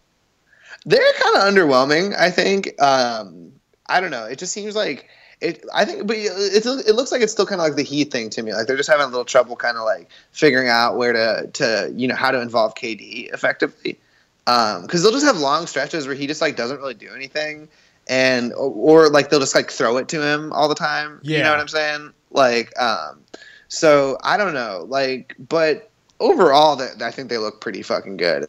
They're 0.86 1.14
kind 1.14 1.38
of 1.38 1.44
underwhelming. 1.44 2.16
I 2.18 2.32
think. 2.32 2.82
Um, 2.82 3.52
I 3.88 4.00
don't 4.00 4.12
know. 4.12 4.26
It 4.26 4.40
just 4.40 4.54
seems 4.54 4.76
like 4.76 5.10
it. 5.42 5.66
I 5.74 5.86
think, 5.86 6.08
but 6.08 6.16
it's 6.18 6.66
it 6.66 6.96
looks 6.96 7.12
like 7.12 7.22
it's 7.22 7.32
still 7.32 7.46
kind 7.46 7.60
of 7.60 7.68
like 7.68 7.76
the 7.76 7.84
Heat 7.84 8.12
thing 8.12 8.30
to 8.32 8.42
me. 8.42 8.54
Like 8.54 8.68
they're 8.68 8.78
just 8.78 8.90
having 8.90 9.04
a 9.04 9.10
little 9.10 9.26
trouble, 9.26 9.56
kind 9.56 9.78
of 9.78 9.84
like 9.84 10.10
figuring 10.32 10.70
out 10.70 10.98
where 10.98 11.14
to 11.14 11.50
to 11.54 11.94
you 11.96 12.08
know 12.08 12.16
how 12.16 12.32
to 12.32 12.42
involve 12.42 12.76
KD 12.76 13.34
effectively. 13.34 14.00
Because 14.46 15.04
they'll 15.04 15.12
just 15.12 15.26
have 15.26 15.38
long 15.38 15.68
stretches 15.68 16.08
where 16.08 16.16
he 16.16 16.28
just 16.28 16.42
like 16.42 16.56
doesn't 16.56 16.78
really 16.78 16.94
do 16.94 17.14
anything, 17.14 17.68
and 18.08 18.54
or, 18.54 19.06
or 19.06 19.10
like 19.10 19.30
they'll 19.30 19.40
just 19.40 19.56
like 19.56 19.72
throw 19.72 19.98
it 19.98 20.08
to 20.10 20.22
him 20.22 20.52
all 20.54 20.68
the 20.68 20.76
time. 20.76 21.20
Yeah. 21.24 21.38
You 21.38 21.44
know 21.44 21.52
what 21.52 21.60
I'm 21.60 21.68
saying? 21.68 22.14
Like, 22.32 22.78
um, 22.80 23.22
so 23.68 24.18
I 24.24 24.38
don't 24.38 24.54
know. 24.54 24.86
Like, 24.88 25.36
but 25.38 25.90
overall, 26.20 26.76
that 26.78 27.02
I 27.02 27.12
think 27.12 27.30
they 27.30 27.38
look 27.38 27.62
pretty 27.62 27.82
fucking 27.82 28.18
good. 28.18 28.48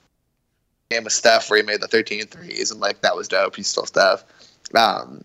Game 0.93 1.05
with 1.05 1.13
Steph 1.13 1.49
where 1.51 1.59
he 1.59 1.63
made 1.65 1.81
the 1.81 1.89
13 1.89 2.27
threes 2.27 2.71
and 2.71 2.81
like 2.81 3.01
that 3.03 3.17
was 3.17 3.29
dope. 3.29 3.57
He's 3.57 3.69
still 3.69 3.87
Steph. 3.87 4.25
Um, 4.75 5.25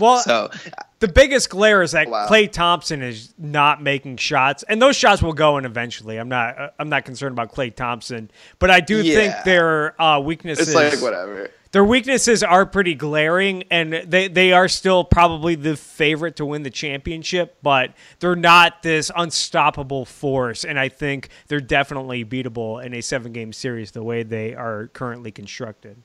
Well, 0.00 0.18
so 0.20 0.50
the 0.98 1.08
biggest 1.08 1.50
glare 1.50 1.82
is 1.82 1.92
that 1.92 2.08
Wow. 2.08 2.26
Klay 2.28 2.50
Thompson 2.50 3.02
is 3.02 3.32
not 3.38 3.82
making 3.82 4.16
shots, 4.16 4.64
and 4.68 4.80
those 4.82 4.96
shots 4.96 5.22
will 5.22 5.32
go 5.32 5.58
in 5.58 5.64
eventually. 5.64 6.16
I'm 6.18 6.28
not. 6.28 6.58
uh, 6.58 6.70
I'm 6.78 6.88
not 6.88 7.04
concerned 7.04 7.32
about 7.32 7.52
Klay 7.54 7.74
Thompson, 7.74 8.30
but 8.58 8.70
I 8.70 8.80
do 8.80 9.02
think 9.02 9.34
their 9.44 10.00
uh, 10.00 10.18
weaknesses. 10.20 10.68
it's 10.68 10.74
like 10.74 11.02
whatever. 11.02 11.50
Their 11.74 11.84
weaknesses 11.84 12.44
are 12.44 12.66
pretty 12.66 12.94
glaring, 12.94 13.64
and 13.68 13.94
they 13.94 14.28
they 14.28 14.52
are 14.52 14.68
still 14.68 15.02
probably 15.02 15.56
the 15.56 15.76
favorite 15.76 16.36
to 16.36 16.46
win 16.46 16.62
the 16.62 16.70
championship, 16.70 17.56
but 17.64 17.94
they're 18.20 18.36
not 18.36 18.84
this 18.84 19.10
unstoppable 19.16 20.04
force. 20.04 20.64
And 20.64 20.78
I 20.78 20.88
think 20.88 21.30
they're 21.48 21.58
definitely 21.58 22.24
beatable 22.24 22.80
in 22.80 22.94
a 22.94 23.00
seven 23.00 23.32
game 23.32 23.52
series 23.52 23.90
the 23.90 24.04
way 24.04 24.22
they 24.22 24.54
are 24.54 24.86
currently 24.92 25.32
constructed. 25.32 25.96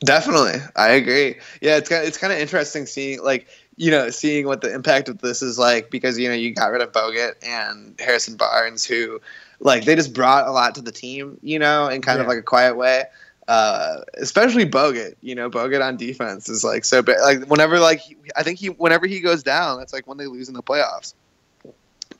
Definitely, 0.00 0.60
I 0.76 0.92
agree. 0.92 1.40
Yeah, 1.60 1.76
it's 1.76 1.90
kind 1.90 2.00
of, 2.00 2.08
it's 2.08 2.16
kind 2.16 2.32
of 2.32 2.38
interesting 2.38 2.86
seeing 2.86 3.22
like 3.22 3.48
you 3.76 3.90
know 3.90 4.08
seeing 4.08 4.46
what 4.46 4.62
the 4.62 4.72
impact 4.72 5.10
of 5.10 5.18
this 5.18 5.42
is 5.42 5.58
like 5.58 5.90
because 5.90 6.18
you 6.18 6.26
know 6.26 6.34
you 6.34 6.54
got 6.54 6.68
rid 6.68 6.80
of 6.80 6.92
Bogut 6.92 7.34
and 7.42 8.00
Harrison 8.00 8.38
Barnes 8.38 8.86
who 8.86 9.20
like 9.60 9.84
they 9.84 9.94
just 9.94 10.14
brought 10.14 10.48
a 10.48 10.52
lot 10.52 10.74
to 10.76 10.80
the 10.80 10.90
team 10.90 11.38
you 11.42 11.58
know 11.58 11.88
in 11.88 12.00
kind 12.00 12.18
of 12.18 12.26
like 12.26 12.38
a 12.38 12.42
quiet 12.42 12.78
way. 12.78 13.04
Uh, 13.48 13.98
especially 14.14 14.66
Bogut. 14.66 15.14
You 15.22 15.34
know, 15.34 15.48
Bogut 15.50 15.82
on 15.84 15.96
defense 15.96 16.48
is 16.48 16.64
like 16.64 16.84
so 16.84 17.02
bad. 17.02 17.20
Like 17.20 17.46
whenever 17.48 17.78
like 17.78 18.00
he, 18.00 18.16
I 18.36 18.42
think 18.42 18.58
he 18.58 18.68
whenever 18.68 19.06
he 19.06 19.20
goes 19.20 19.42
down, 19.42 19.78
that's 19.78 19.92
like 19.92 20.06
when 20.06 20.18
they 20.18 20.26
lose 20.26 20.48
in 20.48 20.54
the 20.54 20.62
playoffs. 20.62 21.14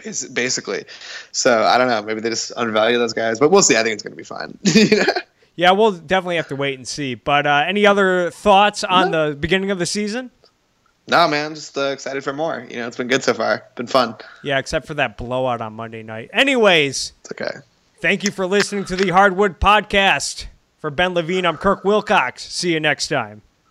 Bas- 0.05 0.27
Basically, 0.29 0.85
so 1.33 1.62
I 1.65 1.79
don't 1.79 1.89
know. 1.89 2.03
Maybe 2.03 2.21
they 2.21 2.29
just 2.31 2.53
undervalue 2.57 2.99
those 2.99 3.12
guys, 3.15 3.39
but 3.41 3.51
we'll 3.51 3.62
see. 3.62 3.77
I 3.77 3.83
think 3.83 3.95
it's 3.95 4.03
going 4.03 4.12
to 4.12 4.17
be 4.17 4.23
fine. 4.25 4.59
Yeah, 5.59 5.71
we'll 5.71 5.93
definitely 5.93 6.37
have 6.37 6.49
to 6.49 6.55
wait 6.57 6.75
and 6.79 6.87
see. 6.87 7.15
But 7.15 7.47
uh, 7.47 7.65
any 7.67 7.87
other 7.87 8.31
thoughts 8.31 8.85
on 8.85 9.11
the 9.11 9.35
beginning 9.41 9.71
of 9.71 9.79
the 9.79 9.87
season? 9.87 10.31
no, 11.09 11.27
man, 11.29 11.55
just 11.55 11.79
uh, 11.79 11.85
excited 11.93 12.23
for 12.23 12.35
more. 12.35 12.67
You 12.69 12.77
know, 12.77 12.87
it's 12.87 12.99
been 12.99 13.09
good 13.09 13.25
so 13.25 13.33
far. 13.33 13.65
Been 13.75 13.87
fun. 13.87 14.17
Yeah, 14.43 14.59
except 14.59 14.87
for 14.87 14.93
that 14.93 15.17
blowout 15.17 15.62
on 15.62 15.73
Monday 15.73 16.03
night. 16.03 16.29
Anyways, 16.35 17.15
It's 17.23 17.33
okay. 17.33 17.61
thank 18.03 18.23
you 18.23 18.31
for 18.33 18.47
listening 18.47 18.85
to 18.85 18.97
the 18.97 19.09
Hardwood 19.09 19.59
Podcast. 19.59 20.45
For 20.87 20.90
Ben 20.92 21.14
Levine, 21.14 21.44
I'm 21.44 21.57
Kirk 21.57 21.85
Wilcox. 21.85 22.44
See 22.44 22.72
you 22.72 22.79
next 22.79 23.09
time. 23.09 23.42